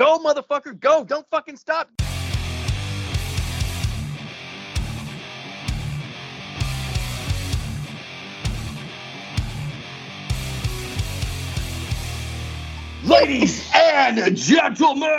[0.00, 1.04] Go, motherfucker, go.
[1.04, 1.90] Don't fucking stop.
[13.04, 15.10] Ladies and gentlemen,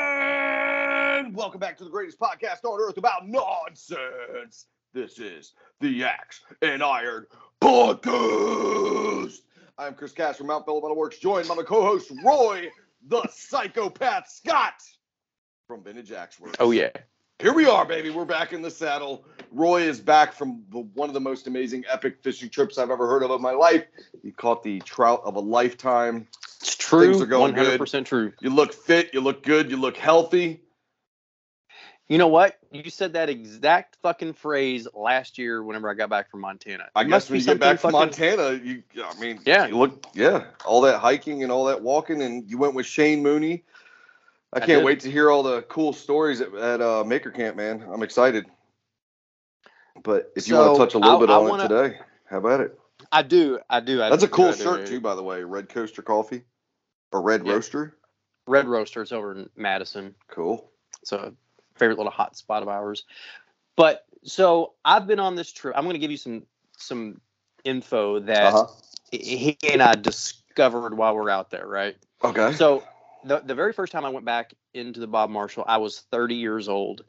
[1.36, 4.66] welcome back to the greatest podcast on earth about nonsense.
[4.94, 7.28] This is the Axe and Iron
[7.62, 9.42] Podcast.
[9.78, 12.72] I'm Chris Cash from Mount Metal Works, joined by my co-host Roy,
[13.08, 14.74] the psychopath Scott
[15.68, 16.58] from Vintage Axe Works.
[16.60, 16.90] Oh, yeah.
[17.40, 18.12] Here we are, baby.
[18.12, 19.26] We're back in the saddle.
[19.52, 23.08] Roy is back from the, one of the most amazing epic fishing trips I've ever
[23.08, 23.84] heard of in my life.
[24.22, 26.28] He caught the trout of a lifetime.
[26.60, 27.14] It's true.
[27.14, 28.32] Things are going 100% true.
[28.42, 30.62] You look fit, you look good, you look healthy.
[32.12, 32.60] You know what?
[32.74, 36.90] You said that exact fucking phrase last year whenever I got back from Montana.
[36.94, 39.68] I It guess when you get back from Montana, you I mean, Yeah.
[39.68, 43.24] you look yeah, all that hiking and all that walking, and you went with Shane
[43.24, 43.64] Mooney.
[44.52, 44.84] I I can't did.
[44.84, 47.82] wait to hear all the cool stories at, at uh, Maker Camp, man.
[47.90, 48.46] I'm excited.
[50.04, 52.00] But if you want to touch a little I- bit I on wanna- it today,
[52.30, 52.78] how about it?
[53.10, 53.58] I do.
[53.70, 54.04] I do.
[54.04, 55.46] I That's a cool do, shirt too, by the way.
[55.46, 56.44] Red Coaster Coffee
[57.14, 57.54] or Red Yeah.
[57.54, 57.96] Roaster.
[58.48, 60.14] Red Roasters over in Madison.
[60.28, 60.70] Cool.
[61.02, 61.34] It's a
[61.82, 63.06] favorite little hot spot of ours.
[63.76, 65.74] But so I've been on this trip.
[65.76, 66.44] I'm going to give you some
[66.78, 67.20] some
[67.64, 68.66] info that Uh huh.
[69.12, 71.98] he and I discovered while we're out there, right?
[72.24, 72.54] Okay.
[72.54, 72.84] So
[73.24, 76.36] the the very first time I went back into the Bob Marshall, I was 30
[76.36, 77.04] years old,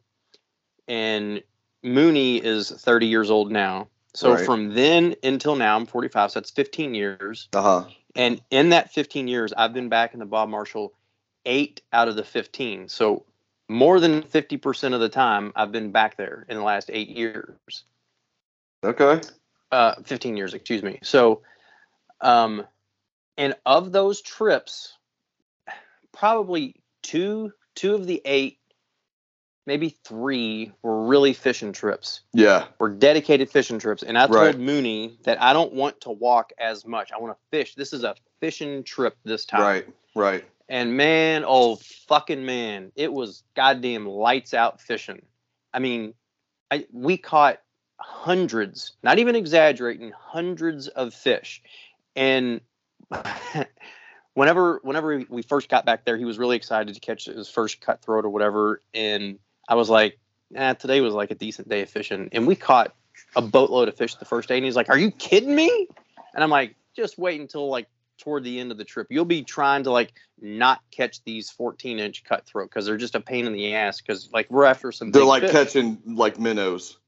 [0.88, 1.42] and
[1.82, 3.88] Mooney is 30 years old now.
[4.14, 4.44] So Right.
[4.46, 6.30] from then until now, I'm 45.
[6.32, 7.84] So that's 15 years, Uh huh.
[8.14, 10.94] and in that 15 years, I've been back in the Bob Marshall
[11.44, 12.88] eight out of the 15.
[12.88, 13.24] So
[13.68, 17.84] more than 50% of the time, I've been back there in the last eight years
[18.84, 19.20] Okay.
[19.70, 20.98] uh, 15 years, excuse me.
[21.02, 21.42] So,
[22.20, 22.66] um,
[23.38, 24.98] and of those trips,
[26.12, 28.58] probably two, two of the eight,
[29.66, 32.66] maybe three were really fishing trips, Yeah.
[32.78, 34.02] were dedicated fishing trips.
[34.02, 34.58] And I told Right.
[34.58, 37.12] Mooney that I don't want to walk as much.
[37.12, 37.74] I want to fish.
[37.76, 39.62] This is a fishing trip this time.
[39.62, 39.88] Right.
[40.14, 40.44] Right.
[40.72, 41.76] And man, oh
[42.08, 45.20] fucking man, it was goddamn lights out fishing.
[45.74, 46.14] I mean,
[46.70, 47.60] I we caught
[47.98, 51.62] hundreds, not even exaggerating, hundreds of fish.
[52.16, 52.62] And
[54.32, 57.82] whenever whenever we first got back there, he was really excited to catch his first
[57.82, 58.80] cutthroat or whatever.
[58.94, 59.38] And
[59.68, 60.18] I was like,
[60.50, 62.30] nah, today was like a decent day of fishing.
[62.32, 62.94] And we caught
[63.36, 64.56] a boatload of fish the first day.
[64.56, 65.86] And he's like, Are you kidding me?
[66.34, 67.88] And I'm like, just wait until like
[68.18, 69.08] toward the end of the trip.
[69.10, 73.20] You'll be trying to like not catch these 14 inch cutthroat because they're just a
[73.20, 74.00] pain in the ass.
[74.00, 75.10] Because like we're after some.
[75.10, 75.52] They're like fish.
[75.52, 76.98] catching like minnows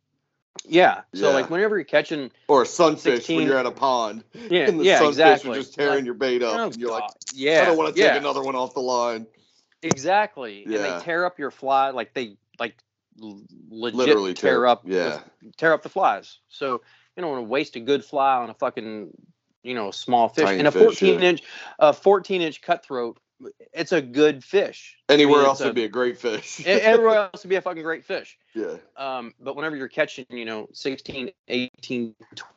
[0.67, 1.03] Yeah.
[1.15, 1.35] So Yeah.
[1.35, 4.25] like whenever you're catching, or sunfish 16 when you're at a pond.
[4.51, 5.51] yeah, and the yeah, sunfish exactly.
[5.51, 6.57] are just tearing Like, your bait up.
[6.59, 8.81] oh, and you're like, yeah, I don't want to take yeah, another one off the
[8.81, 9.27] line.
[9.83, 10.65] Exactly.
[10.67, 10.79] Yeah.
[10.79, 12.77] And they tear up your fly, like they like
[13.19, 15.21] legit Literally tear, tear- up, yeah.
[15.43, 16.39] the- tear up the flies.
[16.49, 16.81] So
[17.17, 19.11] you don't want to waste a good fly on a fucking,
[19.65, 20.45] you know, small fish.
[20.45, 21.29] Tiny and a fish, 14 yeah.
[21.29, 21.43] inch,
[21.79, 23.19] a 14 inch cutthroat,
[23.73, 24.97] it's a good fish.
[25.09, 26.65] Anywhere I mean, else would a- be a great fish.
[26.65, 28.39] Everywhere else would be a fucking great fish.
[28.55, 28.77] yeah.
[28.97, 32.15] Um, but whenever you're catching, you know, 16, 18,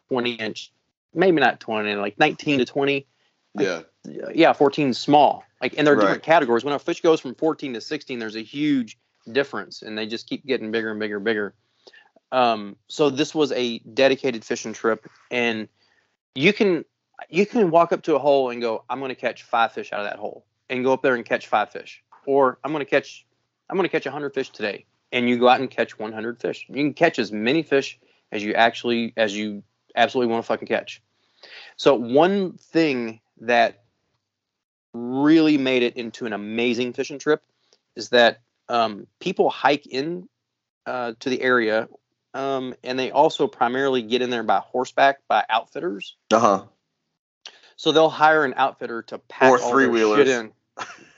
[0.09, 0.72] 20 inch,
[1.13, 3.07] maybe not 20, like 19 to 20,
[3.57, 3.81] Yeah.
[4.34, 5.44] yeah, 14 small.
[5.62, 6.03] Like, and there are Right.
[6.03, 6.63] different categories.
[6.63, 9.00] When a fish goes from 14 to 16, there's a huge
[9.31, 11.56] difference, and they just keep getting bigger and bigger and bigger.
[12.31, 15.67] Um, so this was a dedicated fishing trip, and
[16.35, 16.85] you can
[17.29, 19.91] you can walk up to a hole and go, I'm going to catch five fish
[19.91, 22.85] out of that hole, and go up there and catch five fish, or I'm going
[22.85, 23.25] to catch
[23.69, 26.66] I'm going to catch 100 fish today, and you go out and catch 100 fish.
[26.69, 28.00] You can catch as many fish
[28.31, 29.63] as you actually as you
[29.95, 31.01] absolutely want to fucking catch.
[31.75, 33.84] So one thing that
[34.94, 37.44] really made it into an amazing fishing trip
[37.95, 40.28] is that um, people hike in
[40.85, 41.88] uh, to the area
[42.34, 46.63] um, and they also primarily get in there by horseback by outfitters Uh huh.
[47.78, 50.18] So they'll hire an outfitter to pack Or three-wheelers.
[50.18, 50.52] shit in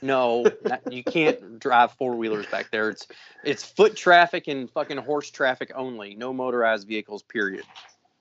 [0.02, 3.06] no not- you can't drive four-wheelers back there it's
[3.44, 7.64] it's foot traffic and fucking horse traffic only no motorized vehicles period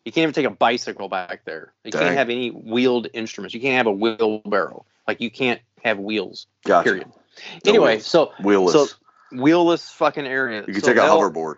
[0.03, 2.01] you can't even take a bicycle back there you Dang.
[2.01, 6.47] can't have any wheeled instruments you can't have a wheelbarrow like you can't have wheels
[6.65, 6.83] Gotcha.
[6.89, 7.07] period
[7.65, 8.05] No anyway wheels.
[8.07, 8.71] so Wheelless.
[8.73, 8.87] so
[9.31, 11.55] wheelless fucking area you can So take a hoverboard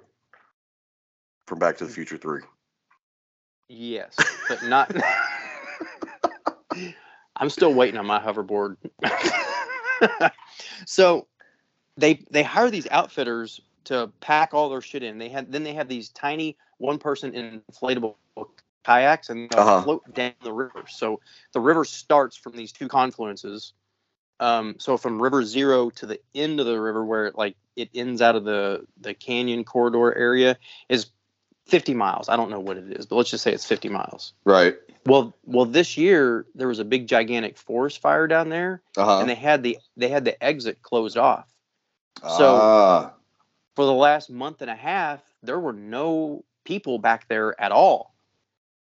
[1.48, 2.42] from Back to the Future 3.
[3.68, 4.16] Yes,
[4.48, 4.94] but not.
[7.36, 8.78] I'm still waiting on my hoverboard.
[10.86, 11.28] so
[11.98, 15.18] they they hire these outfitters to pack all their shit in.
[15.20, 18.16] They had then they have these tiny one person inflatable
[18.86, 19.84] kayaks and Uh-huh.
[19.84, 20.86] float down the river.
[20.90, 21.22] So
[21.54, 23.72] the river starts from these two confluences
[24.40, 27.90] Um, so from River Zero to the end of the river, where it like it
[27.96, 30.60] ends out of the the canyon corridor area,
[30.90, 31.08] is
[31.68, 32.30] 50 miles.
[32.30, 34.34] I don't know what it is, but let's just say it's 50 miles.
[34.46, 34.76] Right.
[35.06, 39.20] Well, well, this year there was a big gigantic forest fire down there, Uh huh.
[39.22, 41.48] and they had the they had the exit closed off.
[42.22, 43.14] so- ah,
[43.76, 48.14] For the last month and a half, there were no people back there at all.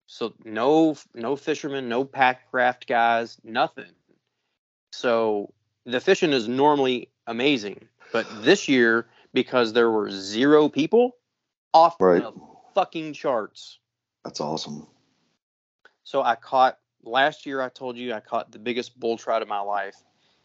[0.07, 3.91] So no no fishermen, no packraft guys, nothing.
[4.93, 5.51] So
[5.85, 11.17] the fishing is normally amazing, but this year because there were zero people,
[11.73, 12.21] off Right.
[12.21, 12.31] the
[12.73, 13.79] fucking charts.
[14.23, 14.87] that's awesome.
[16.05, 17.61] So I caught last year.
[17.61, 19.95] I told you I caught the biggest bull trout of my life,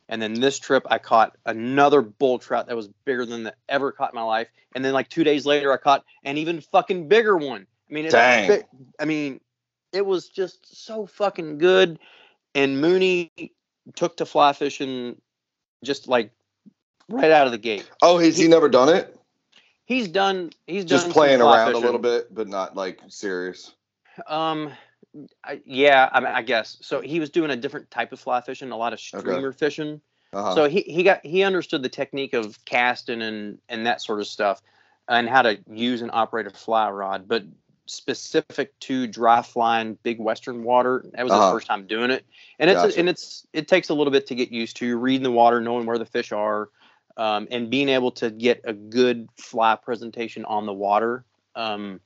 [0.09, 3.93] and then this trip I caught another bull trout that was bigger than the ever
[3.93, 4.49] caught in my life.
[4.75, 7.67] And then like two days later, I caught an even fucking bigger one.
[7.89, 8.63] I mean, it's Dang.
[8.99, 9.41] I mean,
[9.93, 11.99] it was just so fucking good.
[12.55, 13.31] And Mooney
[13.95, 15.21] took to fly fishing
[15.85, 16.33] just like
[17.09, 17.89] right out of the gate.
[18.03, 19.17] Oh, has he, He- never done it?
[19.85, 20.51] He's done.
[20.69, 23.75] He's Just done playing around a little bit, but not like serious.
[24.29, 24.71] Um,
[25.45, 27.01] I, yeah, I, mean, I guess so.
[27.01, 30.01] He was doing a different type of fly fishing, a lot of streamer fishing.
[30.33, 30.55] Uh-huh.
[30.55, 34.27] So he, he got he understood the technique of casting and and that sort of
[34.27, 34.63] stuff,
[35.09, 37.27] and how to use and operate a fly rod.
[37.27, 37.45] But
[37.87, 41.47] specific to dry flying big western water, that was Uh-huh.
[41.47, 42.25] his first time doing it,
[42.61, 42.99] and it's Gotcha.
[43.01, 45.87] and it's it takes a little bit to get used to reading the water, knowing
[45.87, 46.71] where the fish are,
[47.17, 51.25] um, and being able to get a good fly presentation on the water.
[51.57, 52.01] Um,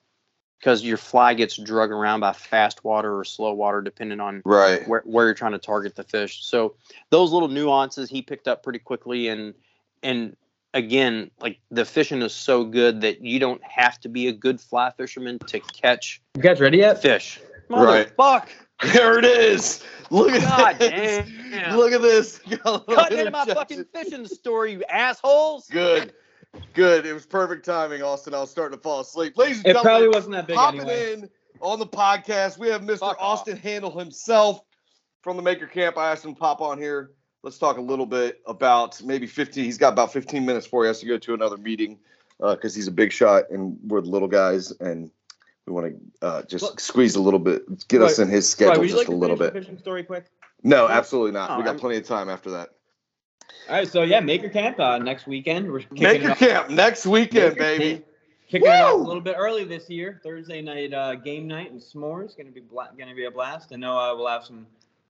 [0.58, 4.86] because your fly gets drug around by fast water or slow water, depending on right.
[4.88, 6.44] where, where you're trying to target the fish.
[6.44, 6.76] So
[7.10, 9.54] those little nuances he picked up pretty quickly and
[10.02, 10.36] and
[10.74, 14.60] again, like the fishing is so good that you don't have to be a good
[14.60, 17.00] fly fisherman to catch You guys ready yet?
[17.00, 17.40] fish.
[17.70, 18.10] Right.
[18.16, 18.50] Fuck.
[18.92, 19.82] There it is.
[20.10, 21.26] Look at God this.
[21.50, 21.76] damn.
[21.76, 22.38] Look at this.
[22.62, 25.68] Cutting into my fucking fishing story, you assholes.
[25.68, 26.12] Good.
[26.74, 27.06] Good.
[27.06, 28.34] It was perfect timing, Austin.
[28.34, 29.36] I was starting to fall asleep.
[29.36, 31.12] Ladies and It gentlemen, probably wasn't that big popping anyway.
[31.14, 31.30] in
[31.60, 32.98] on the podcast, we have Mr.
[33.00, 33.40] Fuck off.
[33.40, 34.60] Austin Handel himself
[35.22, 35.96] from the Maker Camp.
[35.96, 37.12] I asked him to pop on here.
[37.42, 39.64] Let's talk a little bit about maybe 15.
[39.64, 41.98] He's got about 15 minutes before he has to go to another meeting
[42.40, 45.10] because he's a big shot and we're the little guys and
[45.66, 48.82] we want to uh, just Look- squeeze a little bit, get us in his schedule
[48.82, 49.78] you just like a little bit.
[49.78, 50.26] Story quick.
[50.62, 51.50] No, absolutely not.
[51.50, 52.70] No, we got I'm- plenty of time after that.
[53.68, 55.70] All right, so yeah, Maker Camp uh, next weekend.
[55.70, 57.90] We're kicking Maker it off, Camp next weekend, Maker baby.
[57.92, 58.04] Camp.
[58.48, 60.20] Kicking it off a little bit early this year.
[60.22, 62.36] Thursday night uh, game night and s'mores.
[62.36, 63.72] Gonna be bla- gonna be a blast.
[63.72, 64.66] I know uh, we'll have some.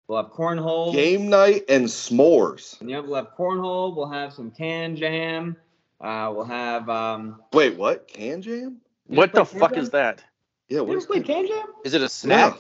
[0.07, 0.93] We'll have cornhole.
[0.93, 2.77] Game night and s'mores.
[2.81, 3.97] Yeah, we'll have cornhole.
[3.97, 5.57] We'll have some can jam.
[6.01, 6.89] Uh, we'll have.
[6.89, 8.07] Um, Wait, what?
[8.07, 8.77] Can jam?
[9.09, 10.23] What the fuck Can is that?
[10.69, 11.47] Yeah, you what ever is played can?
[11.47, 11.67] can jam?
[11.85, 12.55] Is it a snack?
[12.55, 12.59] No,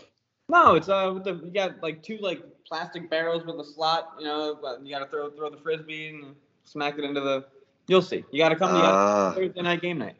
[0.50, 4.14] it's uh, with the you got like two like plastic barrels with a slot.
[4.18, 7.44] You know, but you gotta throw throw the frisbee and smack it into the.
[7.86, 8.24] You'll see.
[8.30, 8.74] You gotta come.
[8.74, 10.16] You gotta Ah, Thursday night game night.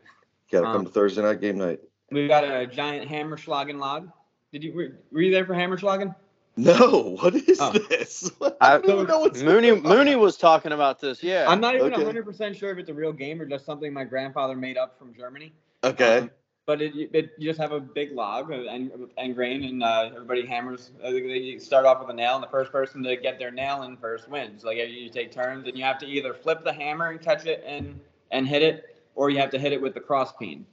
[0.50, 1.80] gotta come Um, to Thursday night game night.
[2.10, 4.10] We got a giant hammerschlagen log.
[4.52, 6.14] Did you were, were you there for hammerschlagen?
[6.56, 7.72] No, what is Oh.
[7.72, 8.30] this?
[8.40, 9.72] I- I don't even know what's Mooney.
[9.72, 11.22] Mooney was talking about this.
[11.22, 11.46] Yeah.
[11.48, 12.04] I'm not even okay.
[12.04, 15.12] 100% sure if it's a real game or just something my grandfather made up from
[15.14, 15.52] Germany.
[15.82, 16.18] Okay.
[16.18, 16.30] Um,
[16.66, 20.46] but it, it, you just have a big log and and grain, and uh, everybody
[20.46, 20.92] hammers.
[21.04, 23.82] Uh, you start off with a nail, and the first person to get their nail
[23.82, 24.64] in first wins.
[24.64, 27.62] Like you take turns, and you have to either flip the hammer and catch it
[27.66, 28.00] and
[28.30, 30.64] and hit it, or you have to hit it with the cross peen.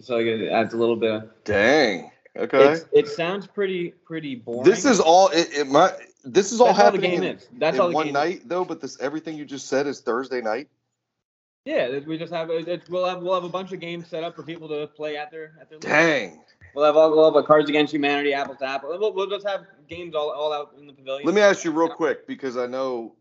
[0.00, 1.12] So it adds a little bit.
[1.12, 2.10] Of, Dang.
[2.36, 2.72] Okay.
[2.72, 4.64] it's, it sounds pretty pretty boring.
[4.64, 5.92] This is all it, it might
[6.24, 7.48] this is all That's all the happening game in, is.
[7.58, 8.44] That's all the game one game night Is.
[8.44, 10.68] though, but this everything you just said is Thursday night.
[11.64, 14.24] Yeah, we just have it, it- we'll have we'll have a bunch of games set
[14.24, 15.78] up for people to play at their at their.
[15.78, 15.88] leisure.
[15.88, 16.40] Dang.
[16.74, 18.96] We'll have all we'll have a Cards Against Humanity, Apple to Apple.
[18.98, 21.26] We'll, we'll just have games all, all out in the pavilion.
[21.26, 23.14] Let me ask you real quick because I know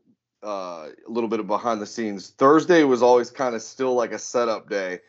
[0.43, 2.29] uh, a little bit of behind the scenes.
[2.29, 5.01] Thursday was always kind of still like a setup day.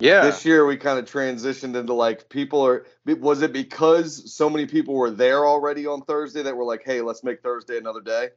[0.00, 0.22] yeah.
[0.22, 2.86] This year we kind of transitioned into like people are.
[3.06, 7.02] Was it because so many people were there already on Thursday that were like, hey,
[7.02, 8.30] let's make Thursday another day?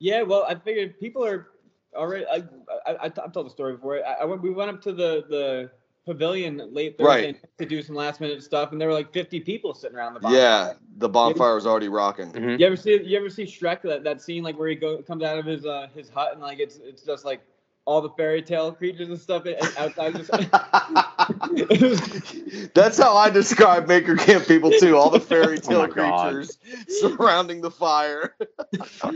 [0.00, 1.48] Yeah, well, I figured people are
[1.94, 2.24] already.
[2.26, 2.42] I,
[2.86, 4.04] I, I I've told the story before.
[4.06, 5.70] I, I went, we went up to the the
[6.06, 7.58] pavilion late Thursday Right.
[7.58, 10.20] to do some last minute stuff, and there were like 50 people sitting around the.
[10.20, 10.40] bonfire.
[10.40, 12.32] Yeah, the bonfire was already rocking.
[12.32, 12.58] Mhm.
[12.58, 15.22] You ever see you ever see Shrek that, that scene like where he go comes
[15.22, 17.40] out of his uh his hut and like it's it's just like
[17.88, 20.30] all the fairy tale creatures and stuff and outside just
[22.74, 24.94] That's how I describe Maker Camp people too.
[24.94, 26.34] All the fairy Oh tale God.
[26.34, 28.36] creatures surrounding the fire.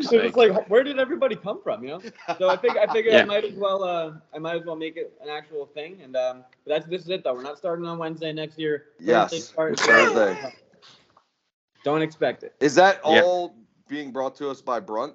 [0.00, 2.02] So it's like where did everybody come from you know
[2.38, 3.20] so I think I figured Yeah.
[3.20, 6.16] I might as well uh I might as well make it an actual thing and
[6.16, 9.48] um but that's this is it though we're not starting on Wednesday next year Yes,
[9.48, 10.36] starts- Thursday.
[11.84, 13.22] don't expect it Is that Yeah.
[13.22, 13.54] all
[13.88, 15.14] being brought to us by Brunt?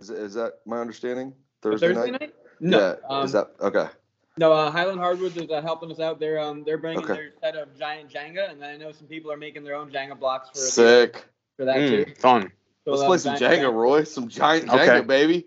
[0.00, 1.34] Is, is that my understanding?
[1.62, 2.20] Thursday, Thursday night?
[2.20, 2.34] night?
[2.60, 2.78] No.
[2.78, 3.16] Yeah.
[3.16, 3.88] um, is that okay?
[4.36, 6.18] No, uh, Highland Hardwoods is uh, helping us out.
[6.18, 7.14] They're um they're bringing Okay.
[7.14, 9.90] their set of giant Jenga, and then I know some people are making their own
[9.90, 11.24] Jenga blocks for the, Sick.
[11.56, 12.04] for that too.
[12.04, 12.52] Mm, fun.
[12.84, 14.04] So Let's play some giant Jenga, Roy.
[14.04, 14.86] Some giant Okay.
[14.86, 15.46] Jenga, baby.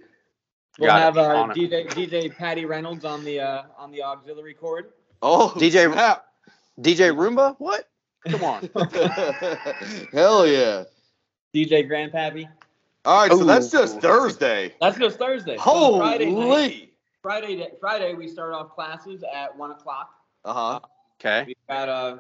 [0.80, 4.92] We'll Got have uh, DJ DJ Patty Reynolds on the uh, on the auxiliary cord.
[5.22, 6.26] Oh, DJ snap.
[6.80, 7.56] DJ Roomba?
[7.58, 7.90] What?
[8.30, 8.70] Come on.
[10.14, 10.84] Hell yeah.
[11.54, 12.48] DJ Grandpappy.
[13.06, 14.76] All right, so that's just Thursday.
[14.82, 15.58] That's just Thursday.
[15.58, 16.94] So Friday night, Holy.
[17.28, 20.12] Friday Friday we start off classes at one o'clock.
[20.46, 20.80] Uh huh.
[21.20, 21.44] Okay.
[21.46, 22.20] We've got a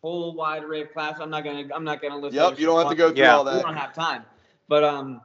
[0.00, 1.20] whole wide array of classes.
[1.20, 2.36] I'm not gonna I'm not gonna list.
[2.36, 3.34] Yep, you don't have to go through Yeah.
[3.34, 3.56] all that.
[3.56, 4.22] We don't have time.
[4.68, 5.22] But um,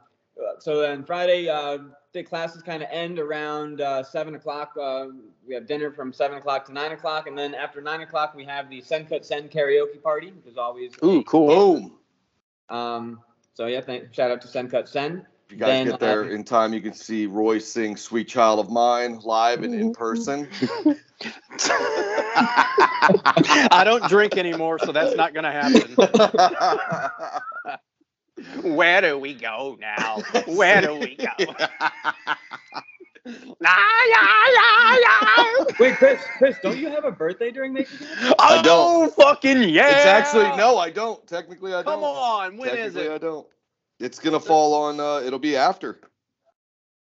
[0.58, 1.78] so then Friday, uh,
[2.12, 4.72] the classes kind of end around uh, seven o'clock.
[4.76, 5.06] Uh,
[5.46, 8.44] we have dinner from seven o'clock to nine o'clock, and then after nine o'clock, we
[8.46, 10.92] have the Send Cut Send karaoke party, which is always.
[11.04, 11.92] Ooh, cool.
[12.68, 13.20] Um.
[13.54, 15.24] So yeah, thank, shout out to Send Cut Send.
[15.50, 18.28] If you guys Then, get there uh, in time, you can see Roy sing "Sweet
[18.28, 20.46] Child of Mine" live and in person.
[23.72, 25.96] I don't drink anymore, so that's not gonna happen.
[28.76, 30.22] Where do we go now?
[30.46, 31.26] Where do we go?
[33.26, 33.76] Yeah,
[34.08, 35.64] yeah, yeah.
[35.80, 38.36] Wait, Chris, Chris, don't you have a birthday during Maker Camp?
[38.38, 39.96] I Oh, fucking yeah!
[39.96, 41.26] It's actually no, I don't.
[41.26, 42.02] Technically, I Come don't.
[42.02, 43.10] Come on, when is it?
[43.10, 43.48] I don't.
[44.00, 44.98] It's gonna fall on.
[44.98, 46.00] Uh, it'll be after.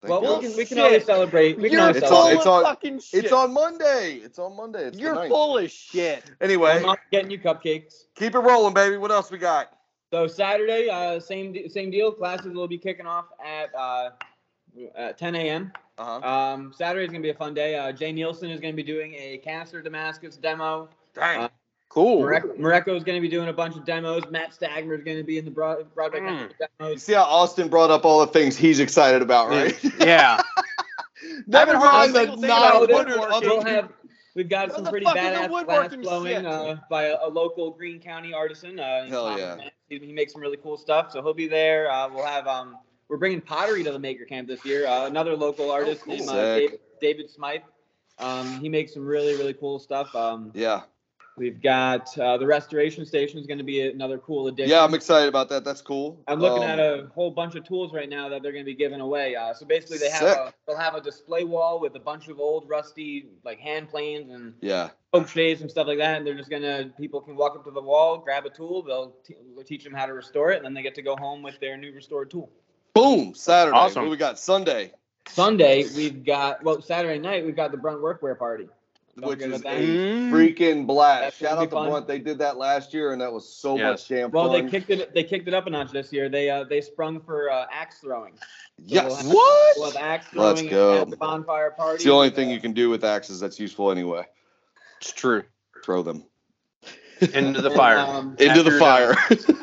[0.02, 0.42] Thank Well, God.
[0.42, 0.86] we can we can Shit.
[0.86, 1.58] always celebrate.
[1.58, 2.38] We can You're always It's full on- celebrate.
[2.38, 3.24] it's of on- fucking shit.
[3.26, 4.14] It's on Monday.
[4.24, 4.86] It's on Monday.
[4.88, 5.30] It's You're ninth.
[5.30, 6.24] full of shit.
[6.42, 8.06] Anyway, I'm not getting you cupcakes.
[8.16, 8.98] keep it rolling, baby.
[8.98, 9.74] What else we got?
[10.12, 12.12] So Saturday, uh, same same deal.
[12.12, 14.12] Classes will be kicking off at uh,
[14.96, 15.72] at 10 a.m.
[15.98, 16.28] Uh huh.
[16.54, 17.76] Um, Saturday is gonna be a fun day.
[17.76, 20.90] Uh, Jay Nielsen is gonna be doing a canister Damascus demo.
[21.14, 21.50] Dang.
[21.90, 22.22] Cool.
[22.22, 24.24] Marek- Mareko is gonna be doing a bunch of demos.
[24.30, 26.52] Matt Stagmer is gonna be in the broad, Broadway Mm.
[26.80, 27.02] Demos.
[27.04, 29.78] see how Austin brought up all the things he's excited about, right?
[30.00, 30.40] Yeah.
[31.48, 33.34] Never haven't heard mind the single thing about 900 woodworking.
[33.34, 33.90] other We'll have
[34.36, 37.72] we've got some pretty fuck is the badass glass blowing uh, by a, a local
[37.72, 38.80] Greene County artisan.
[38.80, 39.58] Uh, Hell yeah.
[39.90, 41.92] He, he makes some really cool stuff, so he'll be there.
[41.92, 42.78] Uh, we'll have um,
[43.10, 44.86] we're bringing pottery to the Maker Camp this year.
[44.88, 46.16] Uh, another local artist cool.
[46.16, 47.62] named uh, David, David Smythe.
[48.20, 50.14] Um, he makes some really really cool stuff.
[50.16, 50.82] Um, Yeah.
[51.40, 54.70] We've got uh, the restoration station is going to be another cool addition.
[54.70, 55.64] Yeah, I'm excited about that.
[55.64, 56.22] That's cool.
[56.28, 58.70] I'm looking Um, at a whole bunch of tools right now that they're going to
[58.70, 59.38] be giving away.
[59.38, 60.38] Uh, so basically, they have Sick.
[60.38, 64.30] a, they'll have a display wall with a bunch of old rusty like hand planes
[64.32, 64.90] and Yeah.
[65.14, 66.18] spokeshaves and stuff like that.
[66.18, 69.16] And they're just gonna people can walk up to the wall, grab a tool, they'll
[69.24, 71.42] t- we'll teach them how to restore it, and then they get to go home
[71.42, 72.50] with their new restored tool.
[72.94, 73.34] Boom.
[73.34, 73.78] Saturday.
[73.78, 74.04] Awesome.
[74.04, 74.38] What we got?
[74.38, 74.92] Sunday.
[75.30, 78.68] Sunday we've got well Saturday night we've got the Brunt Workwear party.
[79.18, 80.34] Don't Which is about a that.
[80.34, 81.22] Freaking blast.
[81.24, 81.90] That's Shout out to fun.
[81.90, 82.08] Brunt.
[82.08, 83.84] They did that last year, and that was so Yes.
[83.84, 84.66] much damn Well, fun.
[84.66, 85.14] they kicked it.
[85.14, 86.30] They kicked it up a notch this year.
[86.30, 88.34] They uh, they sprung for uh, axe throwing.
[88.78, 89.06] yes.
[89.06, 89.76] we'll have- what?
[89.78, 91.02] We'll have axe Let's go.
[91.02, 91.96] at the bonfire party.
[91.96, 94.26] It's the only thing uh, you can do with axes that's useful anyway.
[95.02, 95.44] It's true.
[95.84, 96.24] Throw them
[97.22, 97.98] Into the and, fire.
[98.00, 99.16] um, into the fire.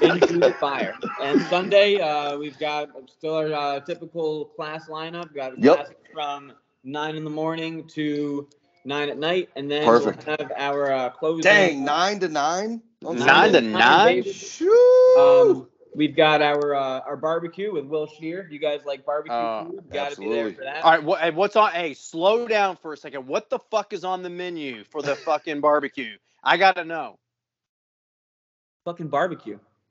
[0.02, 0.94] into the fire.
[1.22, 5.24] And Sunday, uh, we've got still our uh, typical class lineup.
[5.28, 5.76] We've got Yep.
[5.76, 6.52] classes from
[6.84, 8.48] nine in the morning to
[8.86, 10.26] nine at night, and then Perfect.
[10.26, 11.42] we'll have our uh, closing.
[11.42, 12.80] Dang, nine to nine.
[13.04, 14.22] on Nine to nine?
[14.22, 14.32] baby.
[14.32, 15.16] Shoo.
[15.18, 18.46] Um, we've got our uh, our barbecue with Will Shear.
[18.46, 19.84] Do you guys like barbecue Oh, food?
[19.92, 20.84] Got to be there for that.
[20.84, 21.72] All right, what, what's on?
[21.72, 23.26] Hey, slow down for a second.
[23.26, 26.16] What the fuck is on the menu for the fucking barbecue?
[26.42, 27.18] I gotta know.
[28.84, 29.58] Fucking barbecue.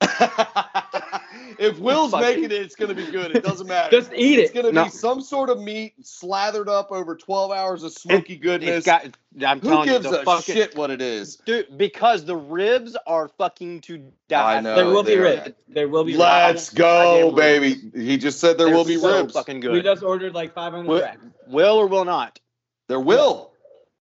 [1.58, 2.20] if Will's Fuck.
[2.22, 3.34] making it, it's gonna be good.
[3.36, 3.90] It doesn't matter.
[3.90, 4.42] Just eat it.
[4.42, 4.84] it's gonna No.
[4.84, 8.78] be some sort of meat slathered up over 12 hours of smoky goodness.
[8.78, 9.06] It's got.
[9.46, 11.36] I'm Who telling gives you, the a fucking shit what it is?
[11.44, 11.76] dude.
[11.76, 13.98] Because the ribs are fucking to
[14.28, 14.56] die.
[14.56, 14.74] I know.
[14.76, 15.50] there will be ribs.
[15.68, 16.18] There will be ribs.
[16.20, 16.74] Let's ribs.
[16.78, 17.76] go, baby.
[17.94, 19.34] He just said there They're will be so ribs.
[19.34, 19.72] Fucking good.
[19.72, 21.24] We just ordered like 500 Will, racks.
[21.48, 22.40] will or will not?
[22.88, 23.52] There will.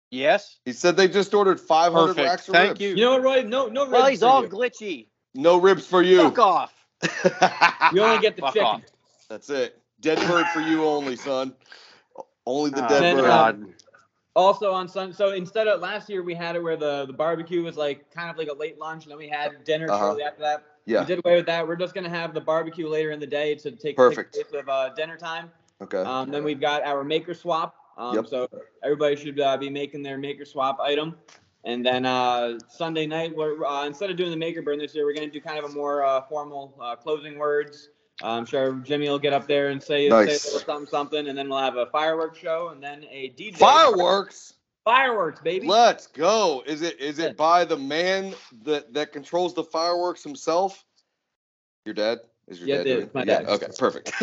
[0.09, 0.57] Yes.
[0.65, 2.27] He said they just ordered 500 Perfect.
[2.27, 2.81] racks of Thank ribs.
[2.81, 2.89] you.
[2.89, 3.41] You know what, Roy?
[3.43, 4.49] No, no ribs Well, he's for all you.
[4.49, 5.07] glitchy.
[5.35, 6.23] No ribs for you.
[6.23, 6.73] Fuck off.
[7.93, 8.65] You only get the Fuck chicken.
[8.67, 8.81] off.
[9.29, 9.77] That's it.
[10.01, 11.53] Dead bird for you only, son.
[12.45, 13.25] Only the Oh, dead Then, bird.
[13.25, 13.65] God.
[14.33, 17.61] Also on Sun, so instead of last year we had it where the, the barbecue
[17.63, 20.05] was like kind of like a late lunch, and then we had dinner Uh-huh.
[20.05, 20.63] shortly after that.
[20.85, 21.01] yeah.
[21.01, 21.67] We did away with that.
[21.67, 24.33] We're just gonna have the barbecue later in the day to take Perfect.
[24.33, 25.51] take place of uh, dinner time.
[25.81, 25.97] Okay.
[25.97, 27.75] Um, then we've got our maker swap.
[27.97, 28.27] Um, Yep.
[28.27, 28.47] So
[28.83, 31.17] everybody should uh, be making their maker swap item.
[31.63, 35.05] And then uh, Sunday night, we're, uh, instead of doing the maker burn this year,
[35.05, 37.89] we're going to do kind of a more uh, formal uh, closing words.
[38.23, 40.41] Uh, I'm sure Jimmy will get up there and say, Nice.
[40.41, 43.57] say something, something, and then we'll have a fireworks show and then a DJ.
[43.57, 44.53] Fireworks.
[44.83, 45.67] Fireworks, baby.
[45.67, 46.63] Let's go.
[46.65, 50.83] Is it is it by the man that that controls the fireworks himself?
[51.85, 52.21] Your dad?
[52.47, 53.09] Is your Yeah, dad doing?
[53.13, 53.41] My yeah.
[53.41, 53.45] dad.
[53.47, 53.67] Okay.
[53.77, 54.11] Perfect.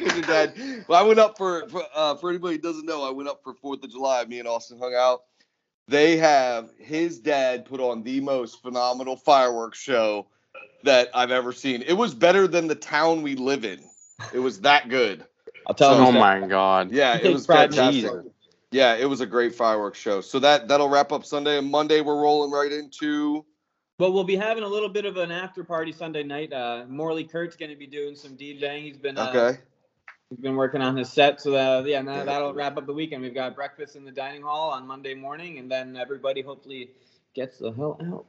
[0.00, 0.54] 'Cause your dad.
[0.86, 3.02] Well, I went up for for, uh, for anybody who doesn't know.
[3.02, 4.24] I went up for Fourth of July.
[4.26, 5.22] Me and Austin hung out.
[5.90, 10.28] They have his dad put on the most phenomenal fireworks show
[10.84, 11.82] that I've ever seen.
[11.82, 13.80] It was better than the town we live in.
[14.32, 15.24] It was that good.
[15.66, 16.92] I'll tell So- Oh my god.
[16.92, 18.02] Yeah, it was fantastic.
[18.02, 18.24] Jesus.
[18.70, 20.20] Yeah, it was a great fireworks show.
[20.20, 22.02] So that that'll wrap up Sunday and Monday.
[22.02, 23.44] We're rolling right into.
[23.98, 26.52] But we'll be having a little bit of an after party Sunday night.
[26.52, 28.82] Uh, Morley Kurt's going to be doing some DJing.
[28.84, 29.58] He's been uh, Okay.
[30.30, 31.40] He's been working on his set.
[31.40, 33.22] So uh, yeah, that, that'll wrap up the weekend.
[33.22, 36.90] We've got breakfast in the dining hall on Monday morning, and then everybody hopefully
[37.34, 38.26] gets the hell out.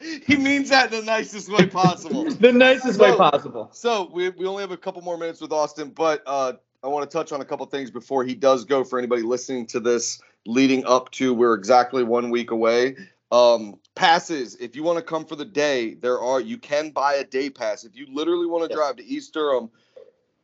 [0.00, 2.24] he means that in the nicest way possible.
[2.40, 3.68] the nicest way possible.
[3.72, 7.08] So we, we only have a couple more minutes with Austin, but uh, I want
[7.08, 8.84] to touch on a couple things before he does go.
[8.84, 12.96] For anybody listening to this, leading up to we're exactly one week away.
[13.30, 14.56] Um, passes.
[14.56, 17.50] If you want to come for the day, there are you can buy a day
[17.50, 17.84] pass.
[17.84, 18.76] If you literally want to Yes.
[18.78, 19.70] drive to East Durham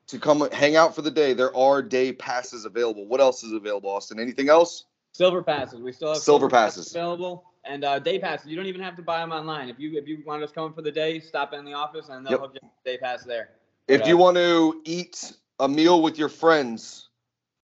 [0.09, 3.07] to come hang out for the day, there are day passes available.
[3.07, 4.19] What else is available, Austin?
[4.21, 4.85] Anything else?
[5.13, 5.81] Silver passes.
[5.81, 6.91] We still have Silver passes.
[6.91, 8.49] available, and uh, day passes.
[8.49, 9.69] You don't even have to buy them online.
[9.69, 12.27] If you if you want us coming for the day, stop in the office, and
[12.27, 12.41] they'll Yep.
[12.41, 13.51] hook you day pass there.
[13.89, 14.09] If Yeah.
[14.09, 17.09] you want to eat a meal with your friends,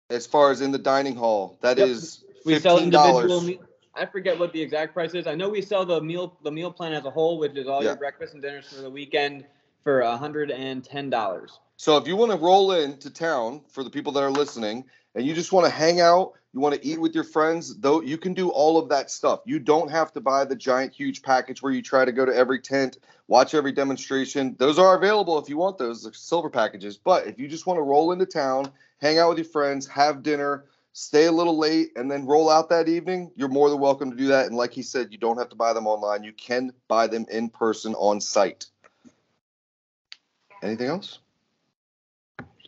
[0.10, 1.90] as far as in the dining hall, that Yep.
[1.90, 3.42] is We sell individual.
[3.42, 3.60] Me-
[3.96, 5.26] I forget what the exact price is.
[5.26, 7.82] I know we sell the meal the meal plan as a whole, which is all
[7.82, 7.90] Yeah.
[7.90, 9.46] your breakfast and dinners for the weekend
[9.86, 11.60] for hundred and ten dollars.
[11.78, 15.26] So if you want to roll into town for the people that are listening, and
[15.26, 18.18] you just want to hang out, you want to eat with your friends, though you
[18.18, 19.42] can do all of that stuff.
[19.46, 22.36] You don't have to buy the giant, huge package where you try to go to
[22.36, 24.56] every tent, watch every demonstration.
[24.58, 26.98] Those are available if you want those silver packages.
[26.98, 30.24] But if you just want to roll into town, hang out with your friends, have
[30.24, 34.10] dinner, stay a little late, and then roll out that evening, you're more than welcome
[34.10, 34.48] to do that.
[34.48, 36.24] And like he said, you don't have to buy them online.
[36.24, 38.66] You can buy them in person on site.
[40.64, 41.20] Anything else?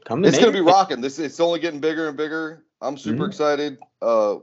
[0.06, 1.02] Come to It's gonna be rocking.
[1.02, 2.64] This it's only getting bigger and bigger.
[2.82, 3.28] I'm super Mhm.
[3.28, 3.78] excited.
[4.02, 4.38] Uh,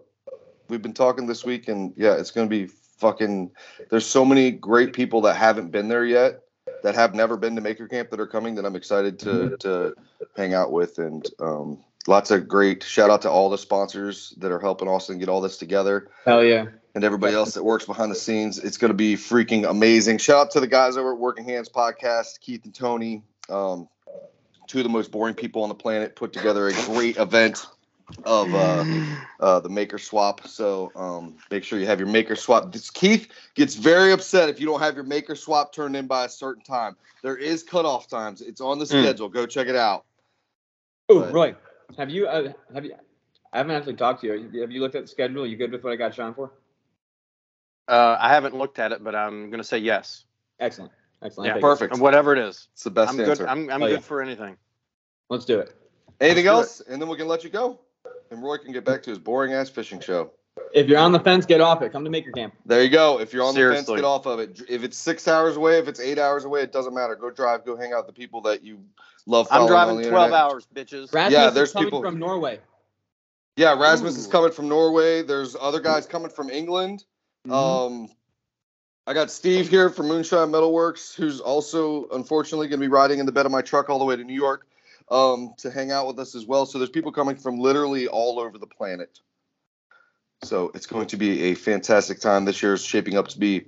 [0.68, 3.50] we've been talking this week, and yeah, it's gonna be fucking.
[3.90, 6.42] There's so many great people that haven't been there yet,
[6.82, 8.54] that have never been to Maker Camp that are coming.
[8.56, 9.94] That I'm excited to to
[10.36, 12.82] hang out with, and um, lots of great.
[12.82, 16.44] Shout out to all the sponsors that are helping Austin get all this together Hell
[16.44, 16.66] yeah.
[16.94, 18.58] and everybody else that works behind the scenes.
[18.58, 20.18] It's going to be freaking amazing.
[20.18, 23.88] Shout out to the guys over at Working Hands Podcast, Keith and Tony, um,
[24.66, 27.66] two of the most boring people on the planet, put together a great event
[28.24, 28.84] of uh,
[29.40, 30.46] uh, the Maker Swap.
[30.46, 32.72] So um, make sure you have your Maker Swap.
[32.72, 36.24] This, Keith gets very upset if you don't have your Maker Swap turned in by
[36.24, 36.96] a certain time.
[37.22, 38.40] There is cutoff times.
[38.42, 39.02] It's on the Mm.
[39.02, 39.28] schedule.
[39.28, 40.04] Go check it out.
[41.08, 41.54] Oh, But- Roy,
[41.98, 42.94] have you uh, have you?
[43.52, 44.60] I haven't actually talked to you.
[44.60, 45.46] Have you looked at the schedule?
[45.46, 46.50] you good with what I got Sean for?
[47.86, 50.24] Uh, I haven't looked at it, but I'm gonna say yes.
[50.58, 50.92] Excellent.
[51.22, 51.46] Excellent.
[51.48, 51.98] Yeah, Okay, Perfect.
[51.98, 53.44] Whatever it is, It's the best I'm answer.
[53.44, 53.48] good.
[53.48, 53.98] I'm, I'm Oh, good yeah.
[54.00, 54.56] for anything.
[55.30, 55.74] Let's do it.
[56.20, 56.82] Anything Let's else?
[56.88, 57.80] And then we can let you go.
[58.30, 60.32] And Roy can get back to his boring ass fishing show.
[60.72, 61.92] If you're on the fence, get off it.
[61.92, 62.54] Come to Maker Camp.
[62.66, 63.18] There you go.
[63.20, 64.60] If you're on the fence, get off of it.
[64.68, 67.16] If it's six hours away, if it's eight hours away, it doesn't matter.
[67.16, 67.64] Go drive.
[67.64, 68.78] Go hang out with the people that you
[69.26, 69.48] love.
[69.50, 70.40] I'm driving on the 12 internet.
[70.40, 71.12] hours, bitches.
[71.12, 72.60] Rasmus Yeah, is there's coming people- from Norway.
[73.56, 75.22] Yeah, Rasmus is coming from Norway.
[75.22, 77.04] There's other guys coming from England.
[77.46, 77.52] Mhm.
[77.52, 78.08] Um,
[79.06, 83.26] I got Steve here from Moonshine Metalworks, who's also unfortunately going to be riding in
[83.26, 84.66] the bed of my truck all the way to New York
[85.10, 86.64] um, to hang out with us as well.
[86.64, 89.20] So there's people coming from literally all over the planet.
[90.42, 92.46] So it's going to be a fantastic time.
[92.46, 93.66] This year is shaping up to be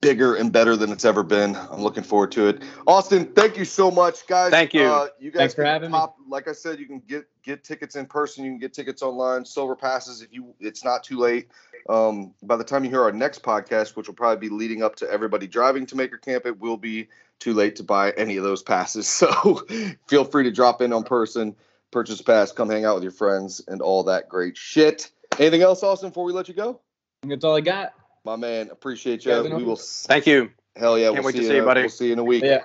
[0.00, 1.56] bigger and better than it's ever been.
[1.56, 2.62] I'm looking forward to it.
[2.86, 4.50] Austin, thank you so much, guys.
[4.50, 4.82] Thank you.
[4.84, 5.98] Uh, you guys Thanks for can having me.
[5.98, 8.44] pop, Like I said, you can get get tickets in person.
[8.44, 9.44] You can get tickets online.
[9.44, 10.54] Silver passes if you.
[10.60, 11.48] It's not too late.
[11.88, 14.96] Um, by the time you hear our next podcast, which will probably be leading up
[14.96, 18.44] to everybody driving to Maker Camp, it will be too late to buy any of
[18.44, 19.06] those passes.
[19.26, 19.62] So
[20.08, 21.54] feel free to drop in on person,
[21.90, 25.10] purchase a pass, come hang out with your friends, and all that great shit.
[25.38, 26.80] Anything else, Austin, before we let you go?
[27.22, 27.92] That's all I got.
[28.26, 29.40] My man, appreciate you.
[29.40, 30.50] then We I'll- Thank you.
[30.74, 31.82] Hell yeah, Can't we'll wait to see see you, you, buddy.
[31.82, 32.42] We'll see you in a week.
[32.42, 32.64] Yeah.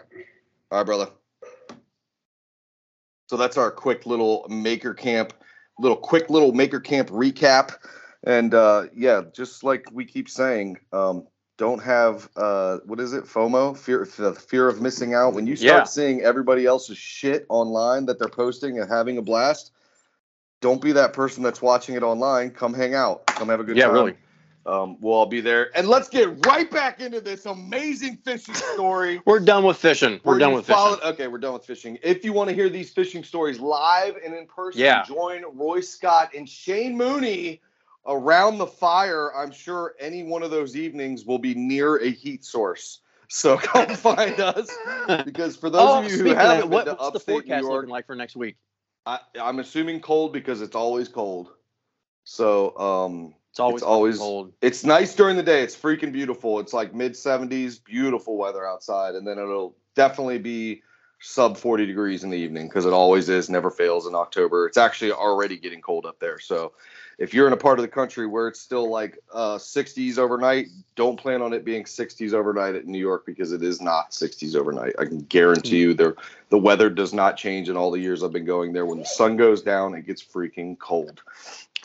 [0.71, 1.09] All right, brother.
[3.29, 5.33] So that's our quick little Maker Camp,
[5.77, 7.75] little quick little Maker Camp recap.
[8.23, 11.27] And uh, yeah, just like we keep saying, um,
[11.59, 13.25] don't have uh, what is it?
[13.25, 15.35] FOMO, fear, the fear of missing out.
[15.35, 15.83] When you start Yeah.
[15.83, 19.71] seeing everybody else's shit online that they're posting and having a blast,
[20.59, 22.49] don't be that person that's watching it online.
[22.49, 23.27] Come hang out.
[23.27, 23.93] Come have a good Yeah, time.
[23.93, 24.17] really.
[24.65, 25.75] Um, we'll all be there.
[25.75, 29.21] And let's get right back into this amazing fishing story.
[29.25, 30.19] We're done with fishing.
[30.23, 30.97] We're where done with fishing.
[31.03, 31.97] Okay, we're done with fishing.
[32.03, 35.03] If you want to hear these fishing stories live and in person, Yeah.
[35.03, 37.61] join Roy Scott and Shane Mooney
[38.05, 39.35] around the fire.
[39.35, 42.99] I'm sure any one of those evenings will be near a heat source.
[43.29, 44.69] So come find us
[45.25, 47.27] because for those oh, of you who haven't that, been what, to what's the upstate
[47.27, 48.57] New forecast York, like for next week?
[49.05, 51.49] I, I'm assuming cold because it's always cold.
[52.23, 54.53] So um, It's always It's always- cold.
[54.61, 55.61] it's nice during the day.
[55.61, 56.59] It's freaking beautiful.
[56.59, 60.83] It's like mid 70s, beautiful weather outside, and then it'll definitely be
[61.19, 64.65] sub 40 degrees in the evening because it always is, never fails in October.
[64.67, 66.39] It's actually already getting cold up there.
[66.39, 66.71] So
[67.19, 70.67] if you're in a part of the country where it's still like uh, 60s overnight,
[70.95, 74.55] don't plan on it being 60s overnight at New York because it is not 60s
[74.55, 74.93] overnight.
[74.97, 76.15] I can guarantee you there
[76.49, 78.85] the weather does not change in all the years I've been going there.
[78.85, 81.21] When the sun goes down, it gets freaking cold.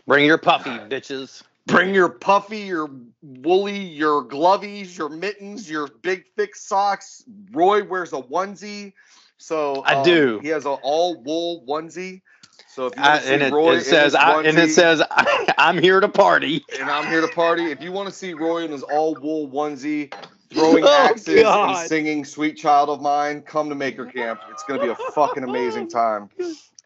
[0.06, 1.42] Bring your puffy, bitches.
[1.66, 2.88] Bring your puffy, your
[3.22, 7.24] woolly, your glovies, your mittens, your big thick socks.
[7.50, 8.92] Roy wears a onesie,
[9.38, 10.40] so I um, do.
[10.42, 12.22] He has an all wool onesie.
[12.68, 14.68] So if you I, want to see and it, Roy it says, I, and it
[14.68, 15.02] onesie, says,
[15.58, 16.64] I'm here to party.
[16.78, 17.70] and I'm here to party.
[17.70, 20.12] If you want to see Roy in his all wool onesie,
[20.52, 21.68] throwing Oh, axes God.
[21.68, 24.40] and singing "Sweet Child of Mine," come to Maker Camp.
[24.50, 26.30] It's gonna be a fucking amazing time.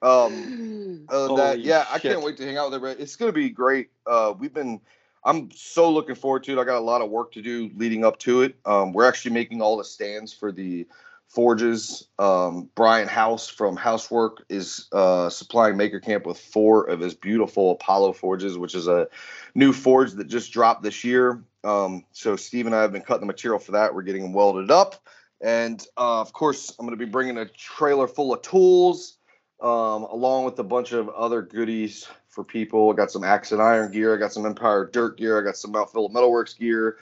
[0.02, 3.02] Um, than that, yeah, I can't wait to hang out with everybody.
[3.02, 3.90] It's gonna be great.
[4.06, 4.80] Uh, we've been,
[5.24, 6.60] I'm so looking forward to it.
[6.60, 8.54] I got a lot of work to do leading up to it.
[8.64, 10.86] Um, we're actually making all the stands for the
[11.30, 12.08] forges.
[12.18, 17.72] Um, Brian House from Housework is uh, supplying Maker Camp with four of his beautiful
[17.72, 19.06] Apollo forges, which is a
[19.54, 21.42] new forge that just dropped this year.
[21.62, 23.94] Um, so Steve and I have been cutting the material for that.
[23.94, 25.08] We're getting them welded up,
[25.40, 29.18] and uh, of course, I'm going to be bringing a trailer full of tools
[29.60, 32.90] um, along with a bunch of other goodies for people.
[32.90, 34.14] I got some Axe and Iron gear.
[34.14, 35.40] I got some Empire Dirt gear.
[35.40, 36.96] I got some Mount Phillip Metalworks gear.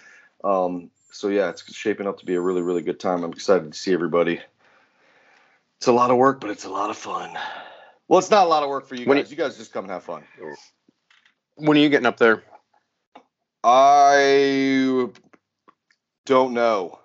[0.44, 3.24] Um, so yeah, it's shaping up to be a really, really good time.
[3.24, 4.40] I'm excited to see everybody.
[5.78, 7.30] It's a lot of work, but it's a lot of fun.
[8.08, 9.30] Well, it's not a lot of work for you When guys.
[9.30, 10.24] You guys just come and have fun.
[11.56, 12.42] When are you getting up there?
[13.62, 15.08] I
[16.26, 16.98] don't know.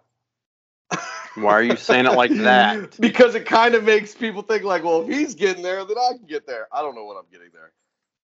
[1.36, 2.96] Why are you saying it like that?
[3.00, 6.16] because it kind of makes people think like, well, if he's getting there, then I
[6.18, 6.68] can get there.
[6.72, 7.72] I don't know when I'm getting there.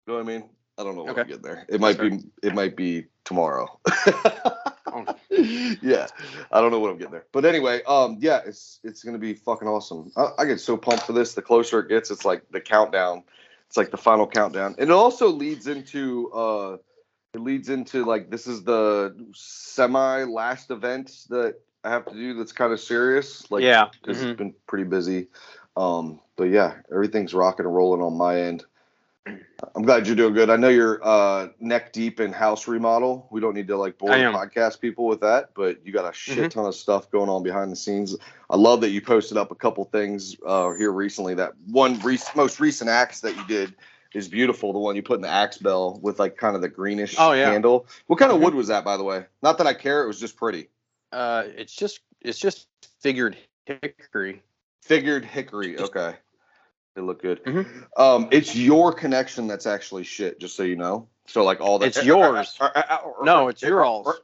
[0.05, 0.49] You know what I mean?
[0.77, 1.65] I don't know when I'm getting there.
[1.69, 3.79] It might be it might be tomorrow.
[4.93, 5.15] Oh.
[5.81, 6.07] yeah,
[6.51, 7.25] I don't know what I'm getting there.
[7.31, 10.11] But anyway, um, yeah, it's it's gonna be fucking awesome.
[10.15, 11.33] I, I get so pumped for this.
[11.33, 13.23] The closer it gets, it's like the countdown.
[13.67, 16.77] It's like the final countdown, and it also leads into uh,
[17.33, 22.33] it leads into like this is the semi last event that I have to do
[22.33, 23.49] that's kind of serious.
[23.51, 23.89] Like yeah.
[24.01, 24.29] because mhm.
[24.29, 25.27] it's been pretty busy.
[25.77, 28.65] Um, but yeah, everything's rocking and rolling on my end.
[29.75, 30.49] I'm glad you're doing good.
[30.49, 33.27] I know you're uh, neck deep in house remodel.
[33.31, 34.33] We don't need to like bore I the am.
[34.33, 36.49] podcast people with that, but you got a shit Mhm.
[36.51, 38.15] ton of stuff going on behind the scenes.
[38.49, 41.35] I love that you posted up a couple things uh, here recently.
[41.35, 43.75] That one rec- most recent axe that you did
[44.13, 44.73] is beautiful.
[44.73, 47.33] The one you put in the axe bell with like kind of the greenish Oh,
[47.33, 47.51] yeah.
[47.51, 47.85] handle.
[48.07, 48.43] What kind of Mhm.
[48.45, 49.25] wood was that, by the way?
[49.43, 50.03] Not that I care.
[50.03, 50.69] It was just pretty.
[51.11, 52.67] Uh, it's just it's just
[53.01, 54.41] figured hickory.
[54.81, 55.77] Figured hickory.
[55.77, 56.15] Okay.
[56.99, 57.41] They look good.
[57.45, 57.85] Mhm.
[57.95, 61.07] Um, it's your connection that's actually shit, just so you know.
[61.27, 61.87] So like all that.
[61.87, 62.59] It's yours.
[63.23, 64.19] No, it's your alls.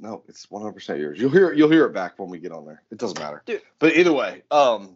[0.00, 1.18] No, it's 100% yours.
[1.18, 2.82] You'll hear you'll hear it back when we get on there.
[2.92, 3.42] It doesn't matter.
[3.46, 3.62] Dude.
[3.80, 4.94] But either way, um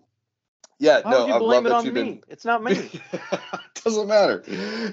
[0.78, 2.02] yeah, Why no, I blame love it that on you've me?
[2.02, 2.88] been It's not me.
[3.84, 4.44] doesn't matter.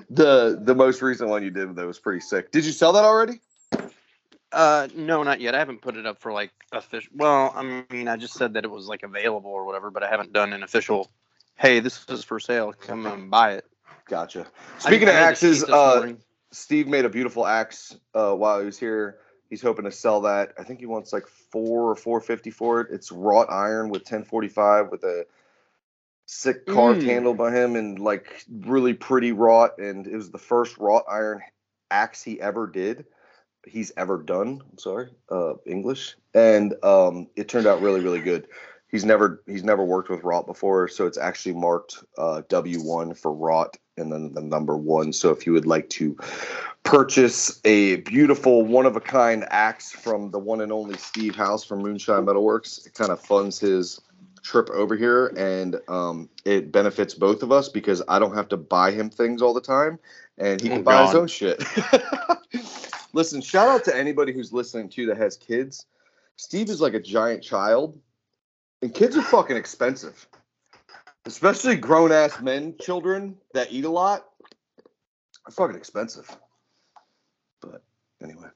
[0.10, 2.50] The the most recent one you did that was pretty sick.
[2.52, 3.40] Did you sell that already?
[4.52, 5.54] Uh, no, not yet.
[5.54, 7.12] I haven't put it up for like official.
[7.16, 10.10] Well, I mean, I just said that it was like available or whatever, but I
[10.10, 11.12] haven't done an official.
[11.60, 12.72] Hey, this is for sale.
[12.74, 13.66] Come and buy it.
[14.08, 14.48] Gotcha.
[14.78, 16.14] Speaking of axes, uh.
[16.52, 19.18] Steve made a beautiful axe uh, while he was here.
[19.50, 20.54] He's hoping to sell that.
[20.58, 22.88] I think he wants like four or four fifty for it.
[22.92, 25.26] It's wrought iron with ten forty five with a
[26.26, 27.06] sick carved Mm.
[27.06, 29.78] handle by him and like really pretty wrought.
[29.80, 31.42] And it was the first wrought iron
[31.92, 33.06] axe he ever did.
[33.68, 34.62] He's ever done.
[34.72, 36.16] I'm sorry, uh, English.
[36.34, 38.48] And um, it turned out really really good.
[38.92, 43.32] He's never he's never worked with wrought before, so it's actually marked uh, W1 for
[43.32, 45.14] wrought and then the number one.
[45.14, 46.18] So if you would like to
[46.84, 51.64] purchase a beautiful one of a kind axe from the one and only Steve House
[51.64, 54.00] from Moonshine Metalworks, it kind of funds his
[54.42, 58.58] trip over here and um, it benefits both of us because I don't have to
[58.58, 60.00] buy him things all the time
[60.38, 61.62] and he can Oh, buy his own shit.
[63.14, 65.86] Listen, shout out to anybody who's listening to that has kids.
[66.38, 68.00] Steve is like a giant child,
[68.82, 70.28] and kids are fucking expensive,
[71.26, 74.26] especially grown ass men, children that eat a lot.
[75.46, 76.30] Are fucking expensive.
[77.62, 77.84] But
[78.22, 78.48] anyway,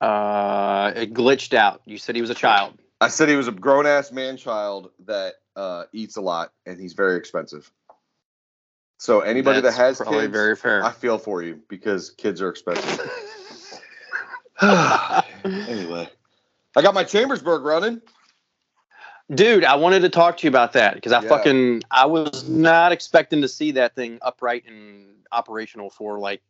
[0.00, 1.82] Uh, it glitched out.
[1.84, 2.78] You said he was a child.
[3.00, 6.80] I said he was a grown ass man child that uh, eats a lot, and
[6.80, 7.70] he's very expensive.
[8.98, 10.84] So anybody That's that has probably kids, very fair.
[10.84, 13.00] I feel for you because kids are expensive.
[14.62, 16.08] anyway,
[16.76, 18.00] I got my Chambersburg running.
[19.34, 21.28] Dude, I wanted to talk to you about that because I Yeah.
[21.28, 26.42] fucking I was not expecting to see that thing upright and operational for like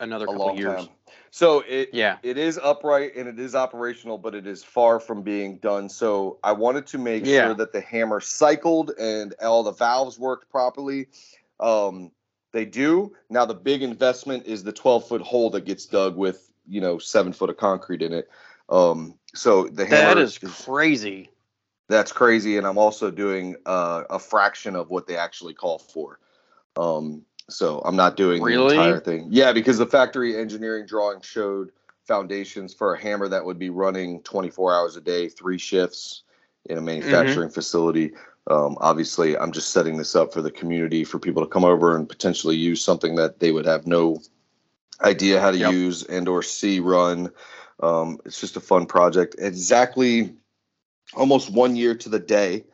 [0.00, 0.84] another A couple long years.
[0.86, 0.94] time.
[1.30, 2.18] So it Yeah.
[2.22, 5.88] it is upright and it is operational, but it is far from being done.
[5.88, 7.46] So I wanted to make Yeah.
[7.46, 11.08] sure that the hammer cycled and all the valves worked properly.
[11.58, 12.12] Um,
[12.52, 13.14] they do.
[13.30, 16.98] Now the big investment is the 12 foot hole that gets dug with you know
[16.98, 18.28] seven foot of concrete in it.
[18.68, 21.30] Um, so the hammer That is crazy.
[21.88, 26.18] That's crazy and i'm also doing uh, a fraction of what they actually call for.
[26.76, 28.76] Um, so i'm not doing Really?
[28.76, 29.28] the entire thing.
[29.30, 31.72] Yeah because the factory engineering drawing showed
[32.06, 36.22] foundations for a hammer that would be running 24 hours a day three shifts
[36.66, 38.12] in a manufacturing facility.
[38.46, 41.96] Um, obviously i'm just setting this up for the community for people to come over
[41.96, 44.20] and potentially use something that they would have no
[45.02, 45.72] idea how to Yep.
[45.72, 47.30] use and or see run.
[47.80, 49.36] Um, it's just a fun project.
[49.38, 50.34] Exactly
[51.14, 52.64] almost one year to the day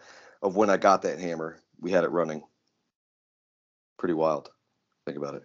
[0.42, 2.42] of when I got that hammer, we had it running.
[3.98, 4.50] Pretty wild.
[5.06, 5.42] Think about it.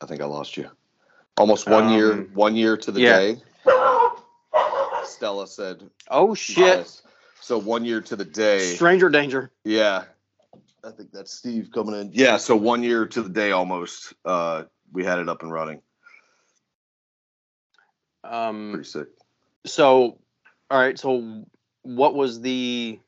[0.00, 0.70] I think I lost you.
[1.36, 3.18] Almost one year, Um, one year to the yeah.
[3.18, 3.36] day.
[5.04, 6.58] Stella said, Oh shit.
[6.58, 7.02] yes.
[7.40, 8.74] So one year to the day.
[8.74, 9.52] Stranger danger.
[9.64, 10.04] Yeah.
[10.84, 12.10] I think that's Steve coming in.
[12.12, 12.36] Yeah.
[12.36, 14.12] So one year to the day almost.
[14.24, 15.80] Uh, we had it up and running.
[18.24, 19.08] Um Pretty sick.
[19.64, 20.18] so
[20.70, 21.44] all right, so
[21.82, 22.98] what was the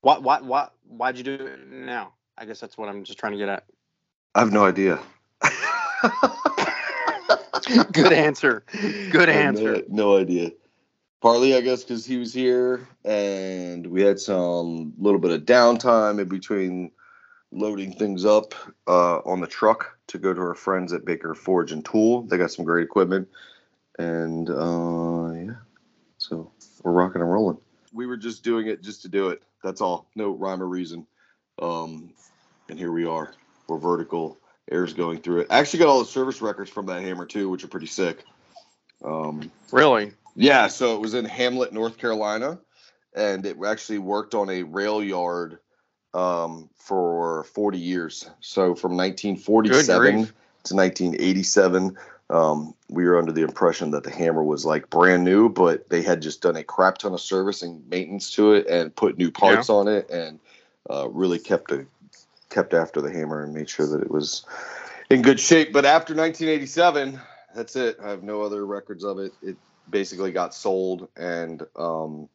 [0.00, 2.12] what what what why'd you do it now?
[2.36, 3.64] I guess that's what I'm just trying to get at.
[4.34, 4.98] I have no idea.
[7.92, 8.64] Good answer.
[9.10, 9.82] Good answer.
[9.88, 10.52] No, no idea.
[11.20, 16.20] Partly, I guess, because he was here, and we had some little bit of downtime
[16.20, 16.92] in between
[17.50, 18.54] loading things up
[18.86, 22.22] uh, on the truck to go to our friends at Baker Forge and Tool.
[22.22, 23.28] They got some great equipment,
[23.98, 25.47] and uh, yeah,
[26.28, 26.50] so
[26.82, 27.58] we're rocking and rolling.
[27.92, 29.42] We were just doing it just to do it.
[29.64, 30.06] That's all.
[30.14, 31.06] No rhyme or reason.
[31.60, 32.10] Um,
[32.68, 33.32] and here we are.
[33.66, 34.38] We're vertical.
[34.70, 35.46] Air's going through it.
[35.50, 38.24] I actually got all the service records from that hammer too, which are pretty sick.
[39.02, 40.12] Um, Really?
[40.36, 42.58] yeah, so it was in Hamlet, North Carolina,
[43.16, 45.58] and it actually worked on a rail yard
[46.12, 48.28] um, for 40 years.
[48.40, 50.26] So from 1947
[50.64, 51.96] to 1987,
[52.30, 56.02] um, we were under the impression that the hammer was like brand new, but they
[56.02, 59.30] had just done a crap ton of service and maintenance to it and put new
[59.30, 60.38] parts on it and
[60.90, 61.86] uh, really kept a
[62.50, 64.44] kept after the hammer and made sure that it was
[65.10, 65.72] in good shape.
[65.72, 67.18] But after 1987,
[67.54, 67.98] that's it.
[68.02, 69.32] I have no other records of it.
[69.42, 69.56] It
[69.90, 72.28] basically got sold, and um,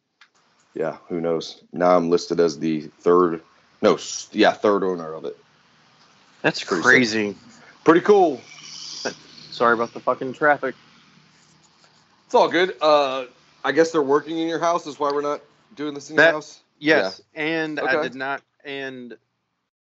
[0.74, 1.62] yeah, who knows?
[1.72, 3.42] Now I'm listed as the third,
[3.80, 3.98] no,
[4.32, 5.36] yeah, third owner of it.
[6.42, 6.90] That's Pretty sick.
[6.90, 7.36] crazy.
[7.84, 8.40] Pretty cool.
[9.54, 10.74] Sorry about the fucking traffic.
[12.26, 12.74] It's all good.
[12.80, 13.26] Uh,
[13.64, 14.84] I guess they're working in your house.
[14.88, 15.40] Is why we're not
[15.76, 16.60] doing this in That- your house.
[16.80, 18.42] Yes, and I did not.
[18.64, 19.16] And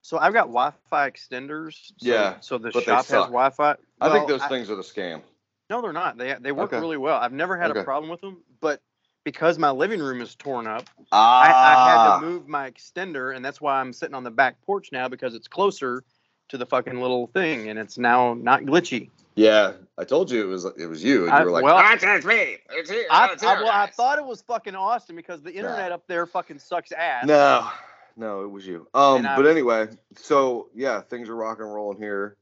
[0.01, 1.73] so I've got Wi-Fi extenders.
[1.97, 3.10] So, Yeah, So the shop has.
[3.25, 3.71] Wi-Fi.
[3.71, 5.21] I think Well, those things are the scam.
[5.69, 6.17] No, they're not.
[6.17, 6.80] They they work Okay.
[6.80, 7.17] really well.
[7.19, 7.82] I've never had Okay.
[7.82, 8.82] a problem with them, but
[9.25, 13.36] because my living room is torn up, Ah, I, I had to move my extender,
[13.36, 16.06] and that's why I'm sitting on the back porch now because it's closer
[16.47, 19.10] to the fucking little thing, and it's now not glitchy.
[19.38, 21.78] Yeah, I told you it was it was you, and I- you were like, well,
[21.78, 22.58] "Ah, it's me.
[22.71, 23.06] It's here.
[23.12, 26.26] I, it's I, well, I thought it was fucking Austin because the internet up there
[26.26, 27.28] fucking sucks ass.
[27.28, 27.69] No,
[28.15, 28.88] no, it was you.
[28.95, 32.36] Um, but anyway, so yeah, things are rock and rolling here.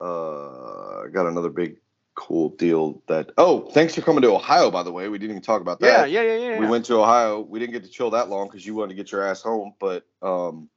[0.00, 1.76] Uh, I got another big
[2.16, 3.30] cool deal that.
[3.38, 5.08] Oh, thanks for coming to Ohio, by the way.
[5.08, 6.10] We didn't even talk about Yeah, that.
[6.10, 6.58] yeah, yeah, yeah.
[6.58, 6.70] We yeah.
[6.70, 7.40] went to Ohio.
[7.42, 9.74] We didn't get to chill that long because you wanted to get your ass home,
[9.78, 10.68] but um,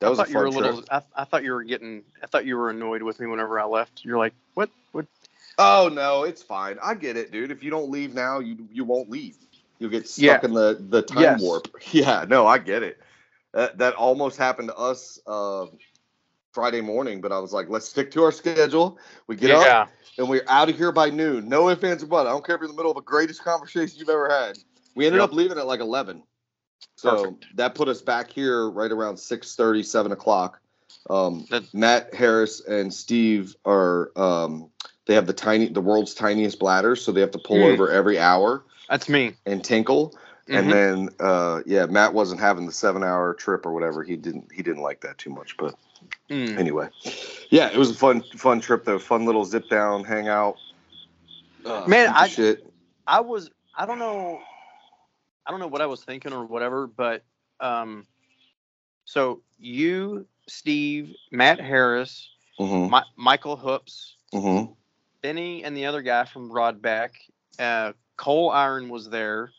[0.00, 0.84] that was I a thought you were a little.
[0.90, 2.02] I, I thought you were getting.
[2.22, 4.04] I thought you were annoyed with me whenever I left.
[4.04, 4.70] You're like, what?
[4.92, 5.06] What?
[5.58, 6.78] Oh no, it's fine.
[6.82, 7.50] I get it, dude.
[7.50, 9.36] If you don't leave now, you you won't leave.
[9.78, 10.48] You'll get stuck Yeah.
[10.48, 11.40] in the the time Yes.
[11.40, 11.68] warp.
[11.92, 12.98] Yeah, no, I get it.
[13.52, 15.66] That that almost happened to us uh,
[16.52, 18.98] Friday morning, but I was like, let's stick to our schedule.
[19.26, 19.86] We get up yeah.
[20.18, 21.48] and we're out of here by noon.
[21.48, 22.26] No ifs, ands, or buts.
[22.26, 24.58] I don't care if you're in the middle of the greatest conversation you've ever had.
[24.94, 25.30] We ended Yep.
[25.30, 26.22] up leaving at like eleven.
[26.96, 27.56] So Perfect.
[27.56, 30.60] that put us back here right around 6 7 o'clock.
[31.08, 34.68] Um, Matt Harris and Steve are um,
[35.06, 37.72] they have the tiny the world's tiniest bladders, so they have to pull Mm.
[37.72, 39.34] over every hour That's me.
[39.46, 40.14] and tinkle.
[40.48, 40.58] Mhm.
[40.58, 44.02] And then uh, yeah, Matt wasn't having the seven hour trip or whatever.
[44.02, 45.56] He didn't he didn't like that too much.
[45.56, 45.74] But
[46.28, 46.58] Mm.
[46.58, 46.88] anyway,
[47.50, 48.98] yeah, it was a fun fun trip though.
[48.98, 50.56] Fun little zip down, hang out.
[51.64, 52.66] Uh, Man, I- shit.
[53.06, 53.50] I was.
[53.76, 54.40] I don't know.
[55.50, 57.24] I don't know what I was thinking or whatever, but
[57.58, 58.06] um,
[59.04, 64.72] so you, Steve, Matt Harris, Mm-hmm, Mi- Michael Hoops, mm-hmm.
[65.22, 67.08] Benny, and the other guy from Rodback,
[67.58, 69.50] uh, Cole Iron was there,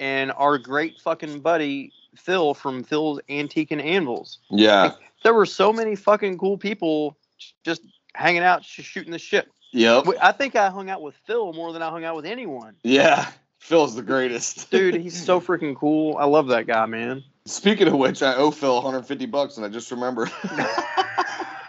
[0.00, 4.38] and our great fucking buddy Phil from Phil's Antique and Anvils.
[4.50, 4.92] Yeah.
[5.24, 7.18] There were so many fucking cool people
[7.64, 7.82] just
[8.14, 9.48] hanging out, sh- shooting the shit.
[9.72, 10.06] Yep.
[10.22, 12.76] I think I hung out with Phil more than I hung out with anyone.
[12.82, 13.26] Yeah.
[13.64, 14.70] Phil's the greatest.
[14.70, 16.18] Dude, he's so freaking cool.
[16.18, 17.24] I love that guy, man.
[17.46, 20.30] Speaking of which, I owe Phil 150 bucks, and I just remember.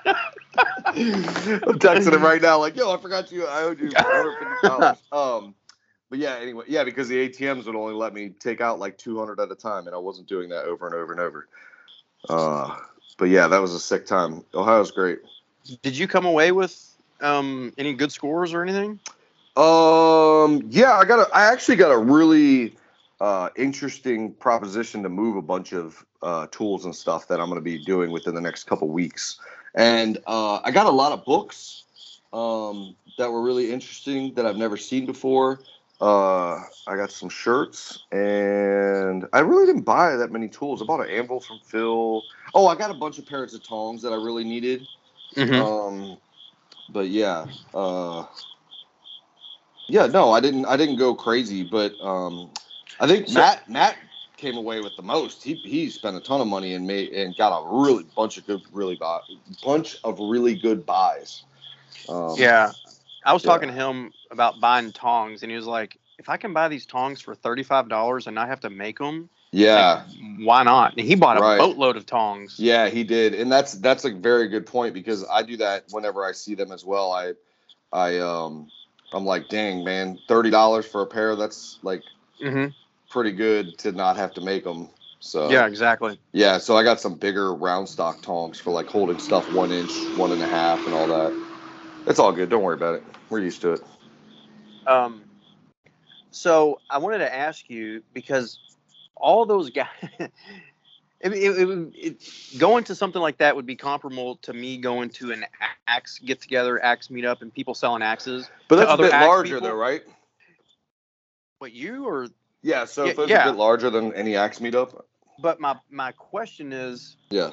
[0.06, 3.46] I'm texting him right now, like, yo, I forgot you.
[3.46, 4.98] I owed you 150 dollars.
[5.14, 5.56] Um,
[6.10, 9.40] but yeah, anyway, yeah, because the ATMs would only let me take out like 200
[9.40, 11.48] at a time, and I wasn't doing that over and over and over.
[12.28, 12.76] Uh,
[13.18, 14.44] but yeah, that was a sick time.
[14.54, 15.20] Ohio's great.
[15.82, 19.00] Did you come away with um, any good scores or anything?
[19.58, 22.76] Um, yeah, I got a, I actually got a really
[23.22, 27.60] uh, interesting proposition to move a bunch of uh, tools and stuff that I'm going
[27.60, 29.40] to be doing within the next couple weeks.
[29.76, 31.84] And uh, I got a lot of books
[32.34, 35.62] um, that were really interesting that I've never seen before.
[36.02, 40.82] Uh, I got some shirts, and I really didn't buy that many tools.
[40.82, 42.22] I bought an anvil from Phil.
[42.54, 44.86] Oh, I got a bunch of pairs of tongs that I really needed.
[45.38, 45.56] Mm-hmm.
[45.56, 46.18] Um,
[46.90, 48.26] but yeah, uh,
[49.88, 50.66] yeah, no, I didn't.
[50.66, 52.50] I didn't go crazy, but um,
[53.00, 53.98] I think So- Matt Matt
[54.38, 55.44] came away with the most.
[55.44, 58.46] He he spent a ton of money and made and got a really bunch of
[58.46, 59.20] good, really buy,
[59.64, 61.44] bunch of really good buys.
[62.10, 62.72] Um, yeah.
[63.26, 63.52] I was yeah.
[63.52, 66.86] talking to him about buying tongs, and he was like, if I can buy these
[66.86, 70.04] tongs for $35 and not have to make them, yeah,
[70.40, 70.94] why not?
[70.96, 71.58] And he bought a Right.
[71.58, 72.60] boatload of tongs.
[72.60, 76.24] yeah, he did, and that's that's a very good point because I do that whenever
[76.24, 77.12] I see them as well.
[77.12, 77.34] I
[77.92, 78.70] I um
[79.14, 81.36] I'm like, dang man, thirty dollars for a pair.
[81.36, 82.04] That's like
[82.42, 82.68] hmm
[83.10, 84.90] pretty good to not have to make them.
[85.20, 86.20] So Yeah, exactly.
[86.34, 86.58] yeah.
[86.58, 90.32] So I got some bigger round stock tongs for like holding stuff one inch, one
[90.32, 91.34] and a half, and all that.
[92.08, 92.50] It's all good.
[92.50, 93.04] Don't worry about it.
[93.30, 93.82] We're used to it.
[94.88, 95.24] Um,
[96.32, 98.60] so I wanted to ask you because
[99.16, 99.88] all those guys,
[101.34, 105.32] it, it, it, going to something like that would be comparable to me going to
[105.32, 105.46] an
[105.88, 108.50] axe get together, axe meetup, and people selling axes.
[108.68, 109.70] But that's a bit larger people?
[109.70, 110.04] though, right?
[111.60, 112.28] But you or
[112.62, 112.86] Yeah.
[112.86, 113.50] So Yeah, if it's yeah.
[113.50, 115.04] a bit larger than any axe meetup.
[115.40, 117.52] but my my question is, Yeah.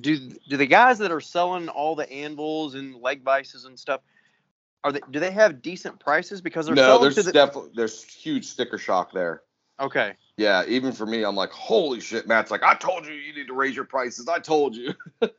[0.00, 4.00] do do the guys that are selling all the anvils and leg vices and stuff
[4.82, 7.70] are they do they have decent prices because they're No, selling there's to the definitely
[7.74, 9.42] there's huge sticker shock there.
[9.80, 13.34] Okay Yeah, even for me, I'm like, holy shit, Matt's like, I told you you
[13.34, 14.28] need to raise your prices.
[14.28, 14.94] I told you.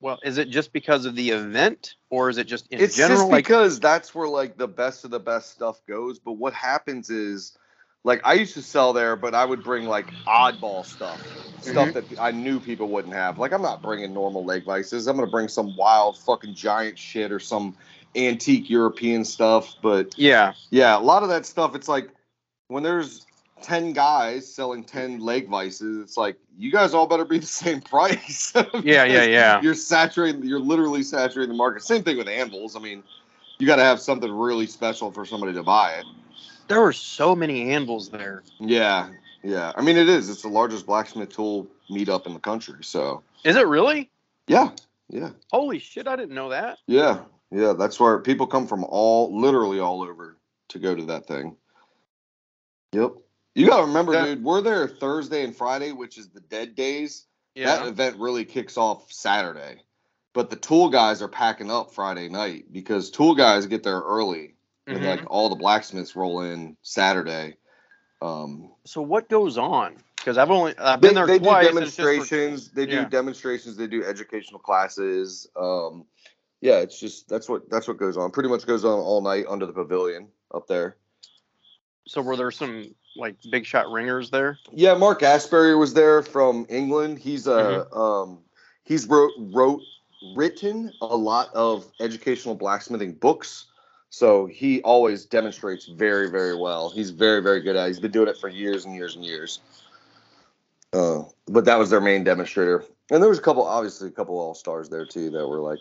[0.00, 3.14] well is it just because of the event or is it just in it's general
[3.14, 6.18] It's just like because that's where like the best of the best stuff goes.
[6.18, 7.56] But what happens is,
[8.04, 11.20] like, I used to sell there, but I would bring like oddball stuff,
[11.60, 12.14] stuff mm-hmm.
[12.14, 13.38] that I knew people wouldn't have.
[13.38, 15.06] Like, I'm not bringing normal leg vices.
[15.08, 17.76] I'm gonna bring some wild fucking giant shit or some
[18.14, 19.76] antique European stuff.
[19.82, 22.10] But yeah yeah, a lot of that stuff, it's like
[22.68, 23.26] when there's
[23.62, 27.80] 10 guys selling 10 leg vices, it's like, you guys all better be the same
[27.80, 28.52] price.
[28.84, 29.60] Yeah, yeah, yeah.
[29.60, 31.82] You're saturating, you're literally saturating the market.
[31.82, 32.76] Same thing with anvils.
[32.76, 33.02] I mean,
[33.58, 36.04] you got to have something really special for somebody to buy it.
[36.68, 39.08] there were so many anvils there Yeah,
[39.42, 39.72] yeah.
[39.74, 40.30] I mean, it is.
[40.30, 42.82] It's the largest blacksmith tool meetup in the country.
[42.82, 44.10] So, is it really
[44.46, 44.70] yeah,
[45.10, 47.72] yeah, holy shit i didn't know that yeah, yeah.
[47.72, 50.36] That's where people come from all, literally all over
[50.68, 51.56] to go to that thing.
[52.92, 53.12] Yep.
[53.54, 54.24] You got to remember, Yeah.
[54.26, 57.26] dude, we're there Thursday and Friday, which is the dead days.
[57.54, 59.82] yeah That event really kicks off Saturday.
[60.32, 64.54] But the tool guys are packing up Friday night because tool guys get there early
[64.86, 65.06] and Mhm.
[65.06, 67.56] like all the blacksmiths roll in Saturday.
[68.22, 71.76] Um, so what goes on because i've only i've they, been there they twice do
[71.76, 72.70] and it's just for- demonstrations.
[72.72, 73.04] They do yeah.
[73.08, 73.76] demonstrations.
[73.76, 75.48] They do educational classes.
[75.56, 76.04] Um,
[76.60, 78.30] yeah, it's just that's what that's what goes on.
[78.32, 80.96] Pretty much goes on all night under the pavilion up there.
[82.08, 86.66] So were there some like big shot ringers there Yeah, Mark Aspery was there from
[86.68, 87.18] England.
[87.18, 88.38] He's a um,
[88.84, 89.82] he's wrote wrote
[90.34, 93.66] written a lot of educational blacksmithing books.
[94.10, 96.90] So he always demonstrates very very well.
[96.90, 97.84] He's very very good at.
[97.84, 97.88] it.
[97.88, 99.60] He's been doing it for years and years and years.
[100.94, 104.38] Uh, but that was their main demonstrator, and there was a couple, obviously a couple
[104.38, 105.80] all stars there too that were like,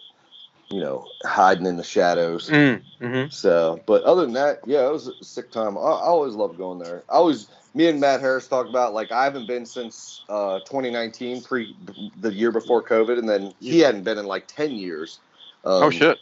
[0.70, 2.49] you know, hiding in the shadows.
[2.49, 3.30] mm-hmm.
[3.30, 5.78] So, but other than that, yeah, it was a sick time.
[5.78, 7.03] I, I always love going there.
[7.09, 11.41] I always, me and Matt Harris talked about like I haven't been since uh, 2019,
[11.43, 11.76] pre
[12.20, 15.20] the year before COVID, and then he hadn't been in like 10 years.
[15.63, 16.18] Um, oh shit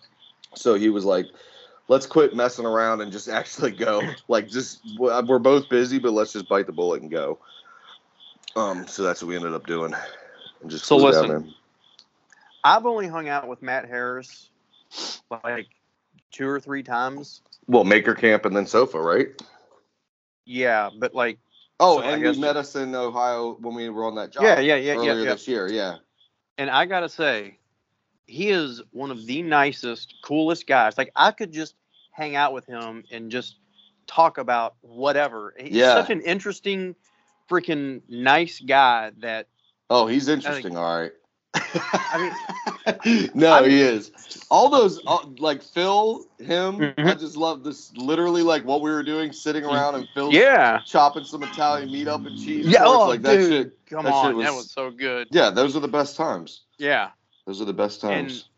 [0.56, 1.28] So he was like,
[1.88, 4.02] "Let's quit messing around and just actually go.
[4.28, 7.40] Like, just we're both busy, but let's just bite the bullet and go."
[8.56, 9.94] Um, so that's what we ended up doing.
[10.62, 11.44] And just So listen, there.
[12.66, 14.50] I've only hung out with Matt Harris
[15.44, 15.68] like
[16.32, 17.42] two or three times.
[17.68, 19.28] Well, Maker Camp and then SOFA, right?
[20.46, 21.38] Yeah, but like,
[21.80, 24.44] Oh, So and you guess- met us in Ohio when we were on that job.
[24.44, 25.32] yeah, yeah, yeah, earlier yeah, yeah.
[25.34, 25.70] this year.
[25.70, 25.98] Yeah.
[26.58, 27.58] And I gotta say,
[28.28, 30.98] he is one of the nicest, coolest guys.
[30.98, 31.76] Like I could just
[32.12, 33.58] hang out with him and just
[34.08, 35.54] talk about whatever.
[35.60, 35.96] He's Yeah.
[35.96, 36.96] such an interesting,
[37.50, 39.48] freaking nice guy that
[39.90, 40.78] Oh, he's interesting.
[40.78, 41.12] All right.
[41.56, 44.12] I no, I'm- he is.
[44.52, 46.76] All those, all, like Phil, him.
[46.82, 47.20] I Mhm.
[47.20, 47.92] just love this.
[47.96, 50.82] Literally, like what we were doing, sitting around and Phil yeah.
[50.86, 52.66] chopping some Italian meat up and cheese.
[52.68, 53.78] Yeah, oh, like that shit.
[53.90, 55.28] come that shit on, that was- was so good.
[55.32, 56.62] Yeah, those are the best times.
[56.78, 57.10] Yeah,
[57.48, 58.50] Those are the best times.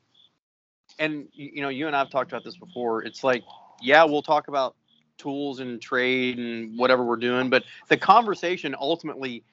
[0.99, 3.03] and you you know, you and I've talked about this before.
[3.03, 3.43] It's like,
[3.81, 4.75] yeah, we'll talk about
[5.17, 9.43] tools and trade and whatever we're doing, but the conversation ultimately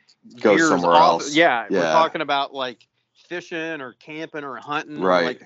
[0.40, 1.34] Goes somewhere off- else.
[1.34, 2.86] Yeah, we're talking about like
[3.28, 5.24] fishing or camping or hunting, or right.
[5.24, 5.42] like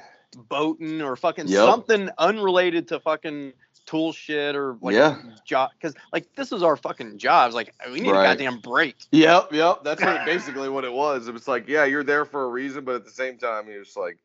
[0.48, 1.64] boating or fucking Yep.
[1.66, 3.52] something unrelated to fucking
[3.86, 5.16] tool shit or like Yeah.
[5.46, 5.70] job.
[5.72, 7.54] Because like this is our fucking jobs.
[7.54, 8.24] Like we need Right.
[8.24, 8.96] a goddamn break.
[9.12, 9.82] Yep, yep.
[9.82, 11.28] That's what basically what it was.
[11.28, 13.84] It was like, yeah, you're there for a reason, but at the same time, you're
[13.84, 14.18] just like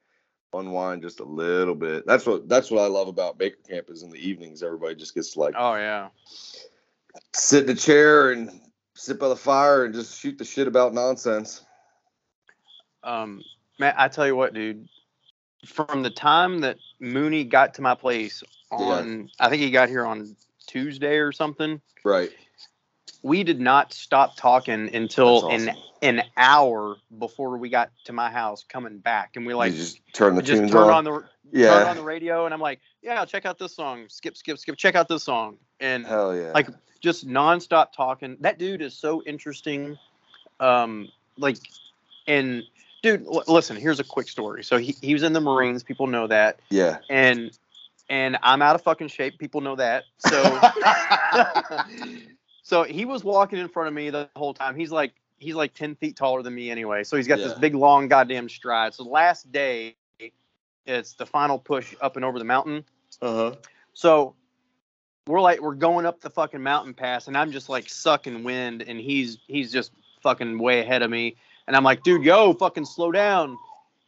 [0.53, 2.05] unwind just a little bit.
[2.05, 4.61] That's what that's what I love about Maker Camp is in the evenings.
[4.61, 6.09] Everybody just gets like Oh yeah.
[7.33, 8.51] sit in a chair and
[8.95, 11.61] sit by the fire and just shoot the shit about nonsense.
[13.03, 13.43] Um,
[13.79, 14.87] man, I tell you what, dude.
[15.65, 20.05] From the time that Mooney got to my place on, I think he got here
[20.05, 20.35] on
[20.67, 21.81] Tuesday or something.
[22.03, 22.31] Right.
[23.21, 28.29] We did not stop talking until That's an an hour before we got to my
[28.29, 30.91] house coming back, and we like you just turn the just tunes turned on.
[30.91, 31.23] on the
[31.53, 31.89] yeah.
[31.89, 34.05] on the radio, and I'm like, yeah, check out this song.
[34.09, 34.75] Skip, skip, skip.
[34.75, 36.51] Check out this song, and Hell yeah.
[36.53, 36.67] like
[36.99, 38.37] just nonstop talking.
[38.41, 39.97] That dude is so interesting.
[40.59, 41.57] Um, like,
[42.27, 42.63] and
[43.03, 43.75] dude, l- listen.
[43.75, 44.63] Here's a quick story.
[44.63, 45.83] So he, he was in the Marines.
[45.83, 46.97] People know that, yeah.
[47.09, 47.55] and
[48.09, 49.37] and I'm out of fucking shape.
[49.37, 50.05] People know that.
[50.17, 50.59] So
[52.63, 54.75] so he was walking in front of me the whole time.
[54.75, 57.03] He's like he's like ten feet taller than me anyway.
[57.03, 58.95] So he's got this big long goddamn stride.
[58.95, 59.95] So last day,
[60.87, 62.83] it's the final push up and over the mountain.
[63.21, 63.55] uh-huh.
[63.93, 64.35] So
[65.27, 68.81] we're like we're going up the fucking mountain pass, and I'm just like sucking wind,
[68.81, 69.91] and he's he's just
[70.21, 71.35] fucking way ahead of me,
[71.67, 73.57] and I'm like, dude, yo, fucking slow down.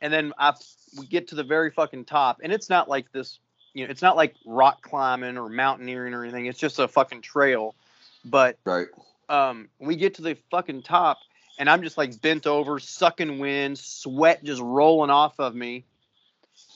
[0.02, 0.54] And then I
[0.98, 3.40] we get to the very fucking top, and it's not like this,
[3.74, 6.46] you know, it's not like rock climbing or mountaineering or anything.
[6.46, 7.76] It's just a fucking trail,
[8.24, 8.88] but Right.
[9.30, 11.18] um, we get to the fucking top,
[11.60, 15.86] and I'm just like bent over, sucking wind, sweat just rolling off of me.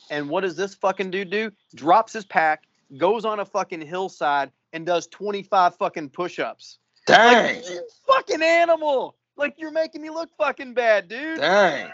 [0.09, 1.51] And what does this fucking dude do?
[1.75, 2.63] Drops his pack,
[2.97, 6.79] goes on a fucking hillside, and does 25 fucking push-ups.
[7.05, 7.55] Dang.
[7.55, 9.15] Like, you fucking animal!
[9.39, 11.39] Like you're making me look fucking bad, dude.
[11.39, 11.89] Dang.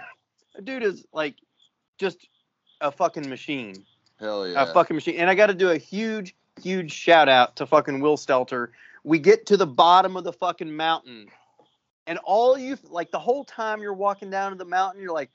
[0.64, 1.36] Dude is like
[1.98, 2.28] just
[2.82, 3.86] a fucking machine
[4.20, 4.64] Hell yeah.
[4.64, 5.18] a fucking machine.
[5.18, 8.70] And I got to do a huge, huge shout out to fucking Will Stelter.
[9.04, 11.28] We get to the bottom of the fucking mountain,
[12.08, 15.30] and all you like the whole time you're walking down to the mountain, you're like,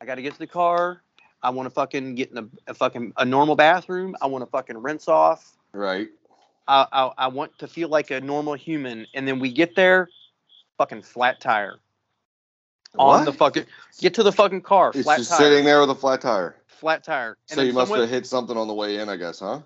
[0.00, 1.02] I got to get to the car.
[1.42, 4.16] I want to fucking get in a, a fucking a normal bathroom.
[4.20, 5.56] I want to fucking rinse off.
[5.72, 6.08] right.
[6.66, 9.06] I, I I want to feel like a normal human.
[9.14, 10.10] And then we get there,
[10.78, 11.74] fucking flat tire
[12.98, 13.24] on What?
[13.26, 13.66] the fucking
[13.98, 16.56] get to the fucking car, It's flat just tire, sitting there with a flat tire.
[16.66, 17.36] flat tire.
[17.50, 19.60] And So you must someone- have hit something on the way in, I guess, huh?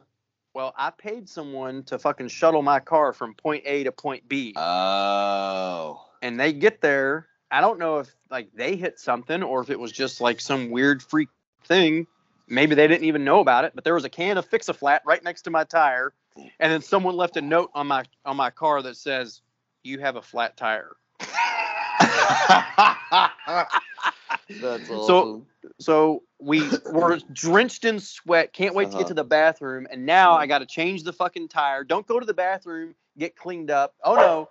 [0.54, 4.52] Well, I paid someone to fucking shuttle my car from point A to point B.
[4.56, 6.04] Oh.
[6.20, 7.26] and they get there.
[7.50, 10.70] I don't know if like they hit something or if it was just like some
[10.70, 11.28] weird freak
[11.64, 12.06] thing.
[12.48, 14.74] Maybe they didn't even know about it, but there was a can of Fix a
[14.74, 18.36] Flat right next to my tire, and then someone left a note on my on
[18.36, 19.40] my car that says,
[19.84, 20.96] "You have a flat tire."
[24.60, 24.90] That's awesome.
[24.90, 25.46] So-
[25.78, 28.52] So we were drenched in sweat.
[28.52, 28.98] Can't wait to Uh-huh.
[28.98, 31.84] get to the bathroom, and now I got to change the fucking tire.
[31.84, 32.94] Don't go to the bathroom.
[33.18, 33.94] Get cleaned up.
[34.04, 34.48] Oh no.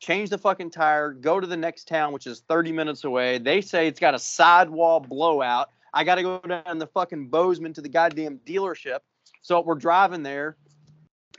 [0.00, 1.12] Change the fucking tire.
[1.12, 3.38] Go to the next town, which is 30 minutes away.
[3.38, 5.68] They say it's got a sidewall blowout.
[5.92, 9.00] I got to go down the fucking Bozeman to the goddamn dealership.
[9.42, 10.56] So we're driving there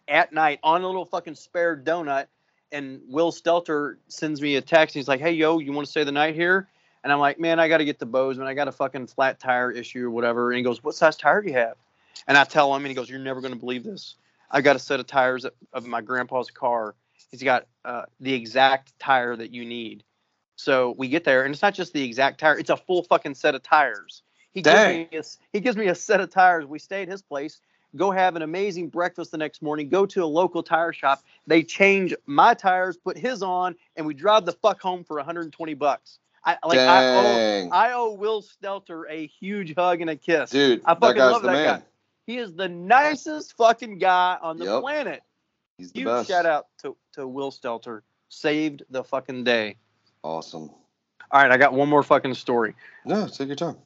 [0.07, 2.27] at night on a little fucking spare donut.
[2.71, 4.95] And Will Stelter sends me a text.
[4.95, 6.69] He's like, "Hey, yo, you want to stay the night here?"
[7.03, 8.47] And I'm like, "Man, I got to get the Bozeman.
[8.47, 11.41] I got a fucking flat tire issue or whatever." And he goes, "What size tire
[11.41, 11.75] do you have?"
[12.27, 14.15] And I tell him, and he goes, "You're never going to believe this.
[14.49, 16.95] I got a set of tires of- of my grandpa's car.
[17.29, 20.03] He's got uh, the exact tire that you need."
[20.55, 23.35] So we get there, and it's not just the exact tire; it's a full fucking
[23.35, 24.23] set of tires.
[24.51, 25.07] He Dang.
[25.09, 26.65] gives me a, he gives me a set of tires.
[26.65, 27.59] We stay at his place,
[27.95, 31.23] go have an amazing breakfast the next morning, go to a local tire shop.
[31.47, 35.73] They change my tires, put his on, and we drive the fuck home for 120
[35.75, 36.19] bucks.
[36.43, 40.49] I like I owe I owe Will Stelter a huge hug and a kiss.
[40.49, 41.79] Dude, I fucking love that man.
[41.79, 41.83] guy.
[42.25, 44.81] He is the nicest fucking guy on the Yep.
[44.81, 45.21] planet.
[45.77, 46.29] He's the Huge best.
[46.29, 48.01] shout out to, to Will Stelter.
[48.29, 49.75] Saved the fucking day.
[50.23, 50.69] Awesome.
[51.31, 52.73] All right, I got one more fucking story.
[53.05, 53.77] No, take your time.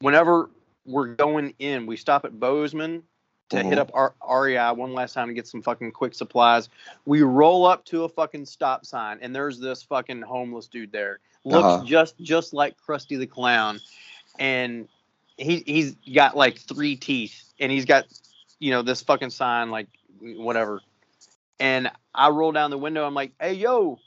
[0.00, 0.50] Whenever
[0.84, 3.02] we're going in, we stop at Bozeman
[3.50, 3.78] to hit Mhm.
[3.78, 6.68] up our REI one last time to get some fucking quick supplies.
[7.06, 11.20] We roll up to a fucking stop sign, and there's this fucking homeless dude there.
[11.44, 11.84] Looks Uh-huh.
[11.84, 13.80] just just like Krusty the Clown,
[14.38, 14.88] and
[15.36, 18.06] he he's got like three teeth, and he's got
[18.58, 19.88] you know this fucking sign like
[20.20, 20.82] whatever.
[21.60, 23.06] And I roll down the window.
[23.06, 23.98] I'm like, "Hey, yo,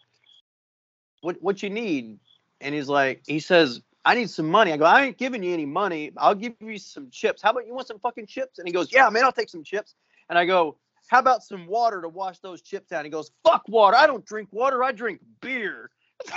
[1.22, 2.20] what what you need?"
[2.62, 5.54] And he's like, he says, "I need some money." I go, "I ain't giving you
[5.54, 6.12] any money.
[6.18, 7.42] I'll give you some chips.
[7.42, 9.64] How about you want some fucking chips?" And he goes, "Yeah, man, I'll take some
[9.64, 9.96] chips."
[10.30, 10.78] And I go,
[11.08, 13.98] "How about some water to wash those chips down?" He goes, "Fuck water.
[13.98, 14.84] I don't drink water.
[14.84, 15.90] I drink beer."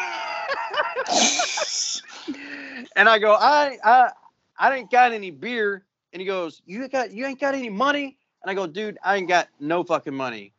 [2.97, 4.13] and I go, "I I
[4.59, 8.19] I ain't got any beer." And he goes, "You got you ain't got any money?"
[8.43, 10.53] And I go, "Dude, I ain't got no fucking money."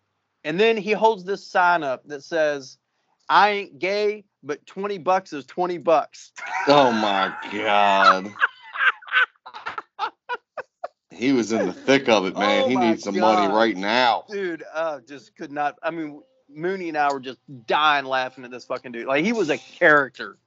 [0.44, 2.78] And then he holds this sign up that says,
[3.30, 6.32] "I ain't gay, but 20 bucks is 20 bucks."
[6.68, 8.32] Oh my god.
[11.12, 12.64] He was in the thick of it, man.
[12.64, 14.26] Oh he needs some money right now.
[14.30, 15.76] Dude, uh, just could not.
[15.82, 19.08] I mean, Mooney and I were just dying laughing at this fucking dude.
[19.08, 20.38] Like he was a character.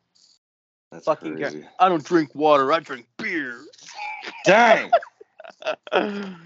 [0.93, 1.67] That's Fucking crazy.
[1.79, 2.73] I don't drink water.
[2.73, 3.61] I drink beer.
[4.45, 4.91] Dang.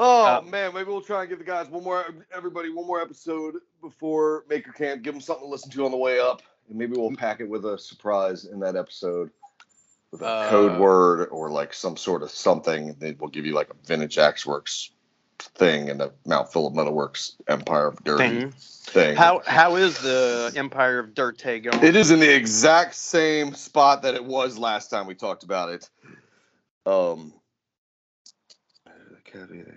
[0.00, 3.00] Oh Uh, man, maybe we'll try and give the guys one more, everybody, one more
[3.00, 5.02] episode before Maker Camp.
[5.02, 7.48] Give them something to listen to on the way up, and maybe we'll pack it
[7.48, 9.30] with a surprise in that episode,
[10.10, 12.94] with a Uh, code word or like some sort of something.
[12.98, 14.90] Then we'll give you like a vintage Axe Works
[15.38, 18.50] thing and a Mount Phillip Metalworks Empire of Dirt Thing.
[18.50, 19.16] thing.
[19.16, 21.84] How how is the Empire of Dirt going?
[21.84, 25.70] It is in the exact same spot that it was last time we talked about
[25.70, 25.88] it.
[26.86, 27.32] Um.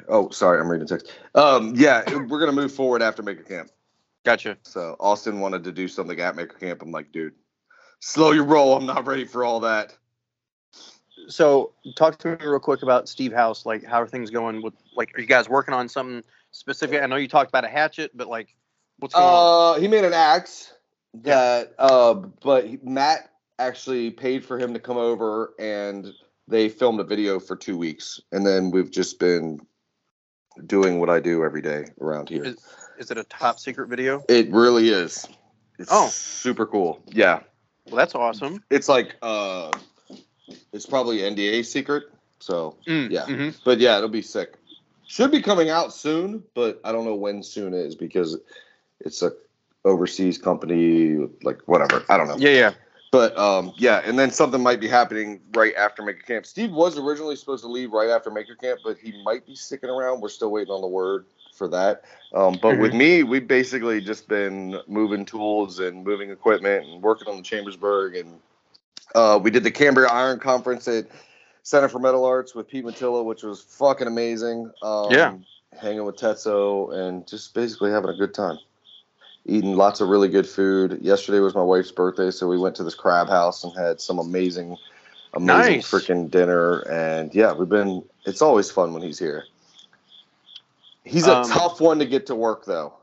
[0.07, 1.11] Oh, sorry, I'm reading text.
[1.35, 3.69] Um, yeah, we're gonna move forward after Maker Camp.
[4.24, 4.57] Gotcha.
[4.63, 6.82] So Austin wanted to do something at Maker Camp.
[6.82, 7.34] I'm like, dude,
[7.99, 8.76] slow your roll.
[8.76, 9.97] I'm not ready for all that.
[11.28, 13.65] So talk to me real quick about Steve House.
[13.65, 14.61] Like, how are things going?
[14.61, 17.01] With like, are you guys working on something specific?
[17.01, 18.55] I know you talked about a hatchet, but like,
[18.99, 19.76] what's going on?
[19.76, 20.74] Uh, he made an axe
[21.15, 26.11] that, uh, but Matt actually paid for him to come over and
[26.47, 28.19] they filmed a video for two weeks.
[28.32, 29.59] And then we've just been
[30.65, 32.43] doing what I do every day around here.
[32.45, 32.65] Is-
[33.01, 34.23] Is it a top secret video?
[34.29, 35.27] It really is.
[35.79, 36.07] It's Oh.
[36.09, 37.01] super cool.
[37.07, 37.39] Yeah.
[37.87, 38.63] Well, that's awesome.
[38.69, 39.71] It's like, uh,
[40.71, 42.03] it's probably NDA secret.
[42.39, 43.25] So, Mm, Yeah.
[43.25, 43.55] mhm.
[43.65, 44.53] but yeah, it'll be sick.
[45.07, 48.37] Should be coming out soon, but I don't know when soon is because
[48.99, 49.33] it's a
[49.83, 52.05] overseas company, like whatever.
[52.07, 52.37] I don't know.
[52.37, 52.73] Yeah, yeah.
[53.11, 56.45] But um, yeah, and then something might be happening right after Maker Camp.
[56.45, 59.89] Steve was originally supposed to leave right after Maker Camp, but he might be sticking
[59.89, 60.21] around.
[60.21, 62.03] We're still waiting on the word for that.
[62.33, 67.27] Um, but with me, we've basically just been moving tools and moving equipment and working
[67.27, 68.15] on the Chambersburg.
[68.15, 68.39] And
[69.15, 71.07] uh, we did the Cambria Iron Conference at
[71.63, 74.71] Center for Metal Arts with Pete Matilla, which was fucking amazing.
[74.81, 75.35] Um, Yeah.
[75.81, 78.57] Hanging with Tetsu and just basically having a good time
[79.45, 80.99] eating lots of really good food.
[81.01, 84.19] Yesterday was my wife's birthday, so we went to this crab house and had some
[84.19, 84.77] amazing,
[85.33, 85.89] amazing Nice.
[85.89, 86.79] freaking dinner.
[86.81, 88.03] And yeah, we've been.
[88.25, 89.45] It's always fun when he's here.
[91.03, 92.93] He's a Um, tough one to get to work, though.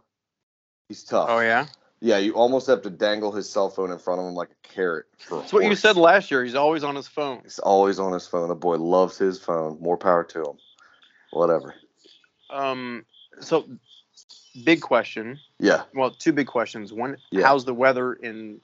[0.89, 1.29] He's tough.
[1.31, 1.67] Oh yeah.
[2.01, 4.69] Yeah, you almost have to dangle his cell phone in front of him like a
[4.69, 5.07] carrot.
[5.29, 6.45] That's what you said last year.
[6.45, 7.41] He's always on his phone.
[7.43, 8.49] He's always on his phone.
[8.49, 9.79] The boy loves his phone.
[9.81, 10.59] More power to him.
[11.33, 11.75] Whatever.
[12.51, 13.05] Um.
[13.41, 13.67] So,
[14.65, 15.39] big question.
[15.59, 15.83] Yeah.
[15.93, 16.93] Well, two big questions.
[16.93, 17.47] One, Yeah.
[17.47, 18.61] how's the weather in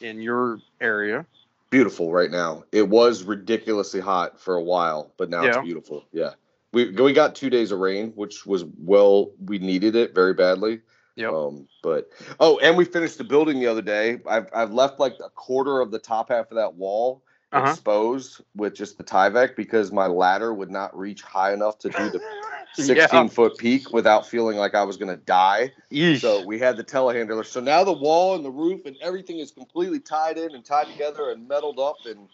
[0.00, 1.26] in your area?
[1.70, 2.62] beautiful right now.
[2.70, 5.48] It was ridiculously hot for a while, but now Yeah.
[5.48, 6.04] it's beautiful.
[6.12, 6.34] Yeah.
[6.74, 10.80] We we got 2 days of rain, which was well we needed it very badly.
[11.16, 11.32] Yep.
[11.32, 12.10] Um but
[12.40, 14.18] oh, and we finished the building the other day.
[14.28, 17.22] I've I've left like a quarter of the top half of that wall
[17.52, 17.70] Uh-huh.
[17.70, 22.10] exposed with just the Tyvek because my ladder would not reach high enough to do
[22.10, 22.20] the
[22.74, 23.26] 16 Yeah.
[23.28, 25.72] foot peak without feeling like I was going to die.
[25.92, 26.18] Yeesh.
[26.20, 27.46] So we had the telehandler.
[27.46, 30.88] So now the wall and the roof and everything is completely tied in and tied
[30.88, 32.28] together and metaled up and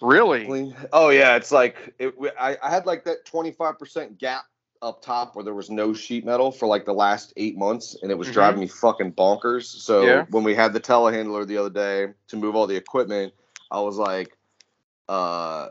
[0.00, 0.74] really?
[0.92, 4.44] Oh yeah, it's like it, I, I had like that 25% gap
[4.82, 8.10] up top where there was no sheet metal for like the last eight months and
[8.10, 8.32] it was Mhm.
[8.32, 9.64] driving me fucking bonkers.
[9.64, 10.24] So Yeah.
[10.30, 13.34] when we had the telehandler the other day to move all the equipment,
[13.70, 14.36] I was like,
[15.08, 15.68] uh,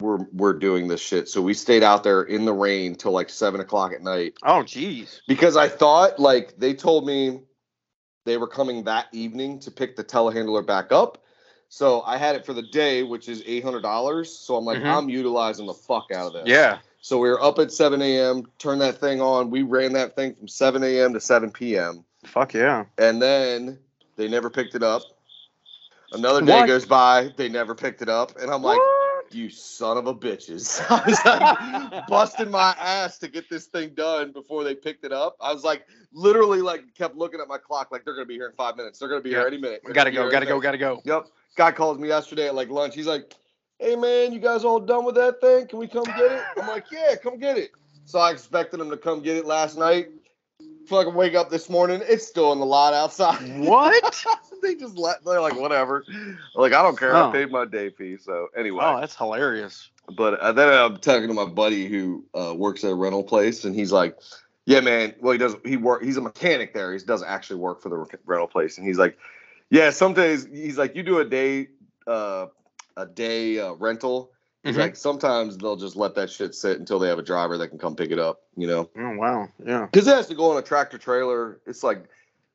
[0.00, 1.28] we're we're doing this shit.
[1.28, 4.62] So we stayed out there in the rain till like seven o'clock at night Oh,
[4.64, 5.20] jeez.
[5.28, 7.42] because I thought like they told me
[8.26, 11.23] they were coming that evening to pick the telehandler back up.
[11.68, 14.36] So I had it for the day, which is eight hundred dollars.
[14.36, 14.86] So I'm like, Mhm.
[14.86, 16.44] I'm utilizing the fuck out of this.
[16.46, 16.78] Yeah.
[17.00, 18.46] So we were up at 7 a.m.
[18.58, 19.50] Turned that thing on.
[19.50, 21.12] We ran that thing from 7 a.m.
[21.12, 22.04] to 7 p.m.
[22.24, 22.86] Fuck yeah.
[22.96, 23.78] And then
[24.16, 25.02] they never picked it up.
[26.12, 26.66] Another day What?
[26.66, 27.30] goes by.
[27.36, 28.80] They never picked it up, and I'm like,
[29.32, 33.90] "You son of a bitches!" I was like busting my ass to get this thing
[33.94, 35.36] done before they picked it up.
[35.40, 38.46] I was like, literally, like, kept looking at my clock, like they're gonna be here
[38.46, 38.98] in five minutes.
[39.00, 39.38] They're gonna be Yeah.
[39.38, 39.80] here any minute.
[39.82, 41.02] We They're gotta go, gotta go, gotta go.
[41.04, 41.26] Yep.
[41.56, 42.94] Guy calls me yesterday at like lunch.
[42.94, 43.34] He's like,
[43.78, 45.66] "Hey man, you guys all done with that thing?
[45.66, 47.70] Can we come get it?" I'm like, "Yeah, come get it."
[48.06, 50.08] So I expected him to come get it last night.
[50.88, 53.40] Fucking wake up this morning, it's still in the lot outside.
[53.66, 54.24] What?
[54.62, 55.24] they just let.
[55.24, 56.04] They're like, whatever.
[56.54, 57.16] Like I don't care.
[57.16, 57.30] Oh.
[57.30, 58.18] I paid my day fee.
[58.18, 59.88] So anyway, Oh, that's hilarious.
[60.16, 63.64] but uh, then I'm talking to my buddy who uh, works at a rental place,
[63.64, 64.18] and he's like,
[64.66, 65.14] "Yeah, man.
[65.20, 65.56] Well, he does.
[65.64, 66.02] He work.
[66.02, 66.92] He's a mechanic there.
[66.92, 69.16] He doesn't actually work for the rental place." And he's like,
[69.74, 71.68] "Yeah, some days he's like, you do a day,
[72.06, 72.46] uh,
[72.96, 74.32] a day uh, rental.
[74.64, 74.80] He's Mhm.
[74.80, 77.78] like, sometimes they'll just let that shit sit until they have a driver that can
[77.78, 78.42] come pick it up.
[78.56, 79.48] You know, Oh wow.
[79.66, 79.86] Yeah.
[79.92, 81.60] because it has to go on a tractor trailer.
[81.66, 82.04] It's like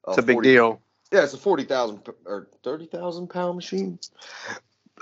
[0.08, 0.82] It's a big deal.
[1.12, 4.00] Yeah, it's a forty thousand or thirty thousand pound machine.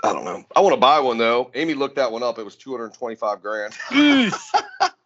[0.04, 0.44] I don't know.
[0.56, 1.50] I want to buy one though.
[1.54, 2.38] Amy looked that one up.
[2.38, 3.74] It was two hundred twenty five grand.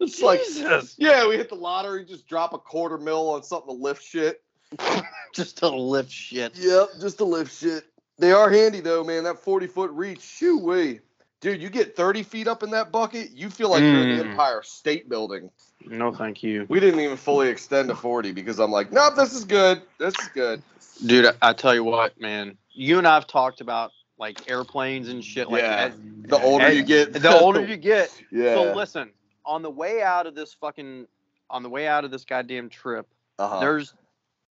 [0.01, 0.97] it's like Jesus.
[0.99, 4.43] yeah, we hit the lottery, just drop a quarter mil on something to lift shit.
[5.33, 6.53] Just to lift shit.
[6.59, 7.85] Yep, just to lift shit.
[8.19, 9.25] They are handy though, man.
[9.25, 11.01] That 40 foot reach, shoo wee.
[11.41, 14.25] Dude, you get 30 feet up in that bucket, you feel like you're in the
[14.25, 14.31] Mm.
[14.33, 15.51] Empire State Building.
[15.87, 19.33] No, thank you, We didn't even fully extend to 40 because I'm like, nope, this
[19.33, 19.81] is good.
[19.99, 20.63] This is good.
[21.07, 21.25] dude.
[21.27, 22.57] I, I tell you what, man.
[22.71, 25.51] You and I've talked about like airplanes and shit.
[25.51, 25.87] Like Yeah.
[25.91, 25.95] as-
[26.29, 28.17] The older as- you get, the older you get.
[28.31, 28.55] yeah.
[28.55, 29.11] So listen,
[29.47, 31.07] on the way out of this fucking,
[31.51, 33.09] on the way out of this goddamn trip,
[33.39, 33.59] uh-huh.
[33.59, 33.95] there's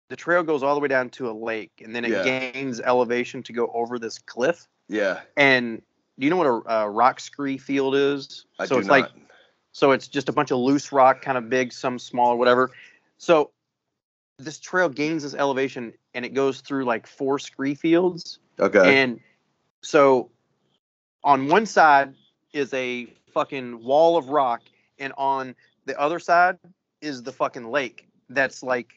[0.10, 2.24] the trail goes all the way down to a lake, and then it Yeah.
[2.24, 4.68] gains elevation to go over this cliff.
[4.90, 5.82] yeah, And
[6.18, 8.46] do you know what a, a rock scree field is?
[8.58, 8.94] I so do it's not.
[9.02, 9.12] like
[9.74, 12.72] so it's just a bunch of loose rock, kind of big, some small, whatever.
[13.18, 13.52] So
[14.40, 18.40] this trail gains this elevation, and it goes through like four scree fields.
[18.60, 19.02] okay.
[19.04, 19.20] And
[19.84, 20.32] so
[21.24, 22.14] on one side
[22.54, 24.62] is a fucking wall of rock,
[25.00, 25.54] and on
[25.86, 26.58] the other side
[27.02, 28.97] is the fucking lake that's like,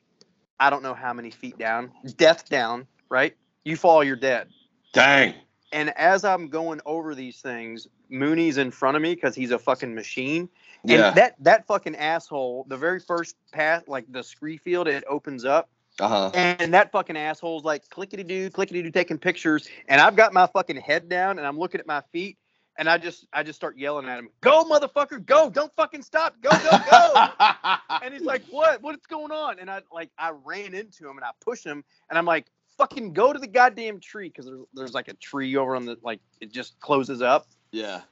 [0.61, 3.35] I don't know how many feet down, death down, right?
[3.65, 4.49] You fall, you're dead.
[4.93, 5.35] Dang.
[5.73, 9.59] And as I'm going over these things, Mooney's in front of me because he's a
[9.59, 10.49] fucking machine.
[10.83, 11.11] And Yeah.
[11.13, 15.71] that that fucking asshole, the very first path, like the scree field, it opens up.
[15.99, 16.31] Uh huh.
[16.35, 19.69] And that fucking asshole's like clickety doo, clickety doo, taking pictures.
[19.89, 22.37] And I've got my fucking head down and I'm looking at my feet.
[22.79, 25.51] And I just I just start yelling at him, "Go, motherfucker, go!
[25.51, 26.41] Don't fucking stop!
[26.41, 27.27] Go, go, go!"
[28.03, 28.81] and he's like, "What?
[28.83, 32.19] What's going on?" And I like I ran into him and I pushed him and
[32.19, 32.47] I'm like,
[32.79, 35.99] "Fucking go to the goddamn tree!" Because there's, there's like a tree over on the
[36.03, 37.47] like it just closes up.
[37.73, 38.03] yeah.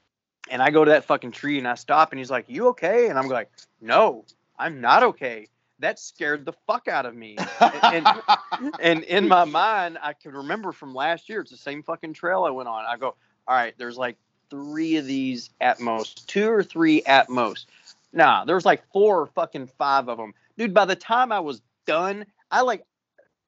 [0.50, 3.08] And I go to that fucking tree and I stop and he's like, "You okay?"
[3.08, 3.50] And I'm like,
[3.80, 4.24] "No,
[4.58, 5.46] I'm not okay."
[5.78, 7.36] That scared the fuck out of me.
[7.60, 8.06] and
[8.80, 12.44] and in my mind, I can remember from last year, it's the same fucking trail
[12.44, 12.84] I went on.
[12.84, 13.14] I go,
[13.46, 14.16] all right, there's like
[14.50, 17.68] three of these at most, two or three at most.
[18.12, 20.34] Nah, there's like four or fucking five of them.
[20.56, 22.84] Dude, by the time I was done, I like,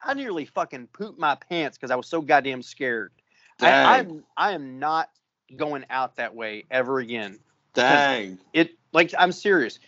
[0.03, 3.13] I nearly fucking pooped my pants because I was so goddamn scared.
[3.61, 5.11] I, I'm, I am not
[5.57, 7.39] going out that way ever again.
[7.75, 8.39] Dang.
[8.53, 9.79] It, like, I'm serious.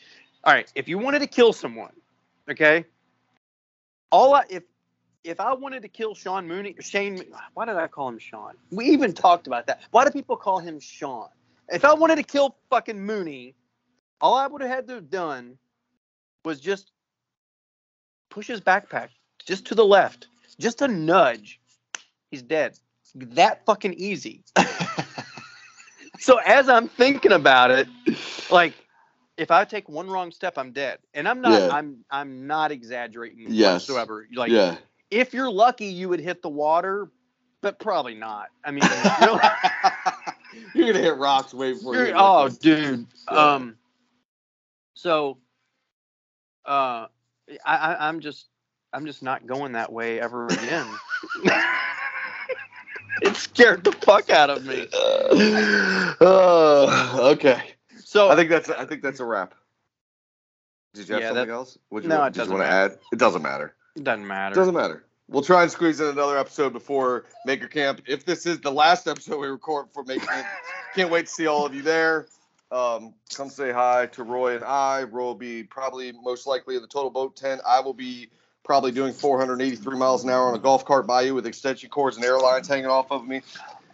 [0.45, 1.93] All right, if you wanted to kill someone,
[2.51, 2.85] okay,
[4.11, 4.65] all I, if,
[5.25, 7.23] if I wanted to kill Sean Mooney, Shane,
[7.55, 8.55] why did I call him Sean?
[8.71, 9.83] We even talked about that.
[9.91, 11.29] Why do people call him Sean?
[11.69, 13.55] If I wanted to kill fucking Mooney,
[14.21, 15.59] all I would have had to have done
[16.45, 16.91] was just
[18.31, 19.09] push his backpack
[19.47, 20.27] just to the left,
[20.59, 21.61] just a nudge.
[22.31, 22.79] He's dead.
[23.15, 24.43] That fucking easy.
[26.19, 27.89] so as I'm thinking about it,
[28.51, 28.75] like
[29.37, 30.99] if I take one wrong step, I'm dead.
[31.15, 31.61] And I'm not.
[31.61, 31.69] Yeah.
[31.71, 32.05] I'm.
[32.11, 33.89] I'm not exaggerating Yes.
[33.89, 34.27] whatsoever.
[34.35, 34.77] Like yeah.
[35.13, 37.11] If you're lucky, you would hit the water,
[37.61, 38.49] but probably not.
[38.65, 38.83] I mean,
[39.23, 39.41] you're,
[40.87, 42.59] You're gonna hit rocks way before you you're- oh, liquids.
[42.59, 43.07] dude.
[43.31, 43.39] Yeah.
[43.39, 43.77] Um.
[44.95, 45.39] So,
[46.65, 48.47] uh, I, I I'm just
[48.93, 50.87] I'm just not going that way ever again.
[53.23, 54.87] it scared the fuck out of me.
[56.21, 57.63] Uh, okay.
[58.05, 59.55] So I think that's I think that's a wrap.
[60.95, 61.79] Did you have Yeah, something that- else?
[61.91, 62.99] Would you, No, it did doesn't want to add?
[63.13, 63.75] It doesn't matter.
[63.97, 64.55] It doesn't It matter.
[64.55, 65.05] doesn't matter.
[65.29, 68.03] We'll try and squeeze in another episode before Maker Camp.
[68.07, 70.47] If this is the last episode we record for Maker Camp,
[70.95, 72.27] can't wait to see all of you there.
[72.71, 75.03] Um, come say hi to Roy and I.
[75.05, 77.61] Roy will be probably most likely in the TotalBoat tent.
[77.67, 78.29] I will be
[78.65, 82.17] probably doing 483 miles an hour on a golf cart by you with extension cords
[82.17, 83.43] and airlines hanging off of me.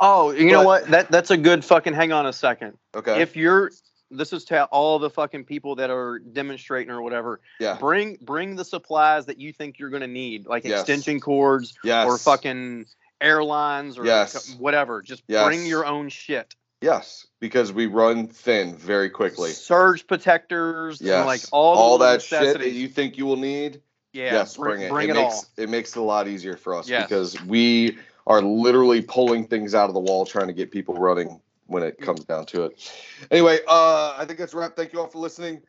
[0.00, 0.86] Oh, you know what?
[0.88, 1.92] That that's a good fucking.
[1.92, 2.78] Hang on a second.
[2.94, 3.20] Okay.
[3.20, 3.72] If you're
[4.10, 7.40] this is to all the fucking people that are demonstrating or whatever.
[7.60, 7.76] Yeah.
[7.78, 10.80] Bring bring the supplies that you think you're gonna need, like Yes.
[10.80, 12.06] extension cords Yes.
[12.06, 12.86] or fucking
[13.20, 14.54] airlines or Yes.
[14.58, 15.02] whatever.
[15.02, 15.44] Just Yes.
[15.46, 16.54] bring your own shit.
[16.80, 19.50] Yes, because we run thin very quickly.
[19.50, 21.16] Surge protectors, Yes.
[21.18, 23.82] and like all all that shit that you think you will need.
[24.14, 24.90] yeah, yes, bring, bring it.
[24.90, 25.44] Bring it, it, makes all.
[25.58, 27.02] it makes it a lot easier for us Yes.
[27.04, 31.40] because we are literally pulling things out of the wall trying to get people running
[31.68, 32.92] when it comes down to it.
[33.30, 34.74] Anyway, uh, I think that's a wrap.
[34.74, 35.62] Thank you all for listening.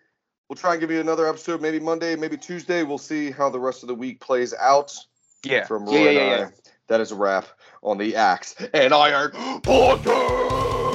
[0.49, 2.81] We'll try and give you another episode, maybe Monday, maybe Tuesday.
[2.81, 4.95] We'll see how the rest of the week plays out.
[5.43, 5.65] Yeah.
[5.65, 6.51] From Roy yeah, yeah, and I.
[6.87, 7.45] That is a wrap
[7.83, 9.31] on the Axe and Iron
[9.61, 10.88] Podcast.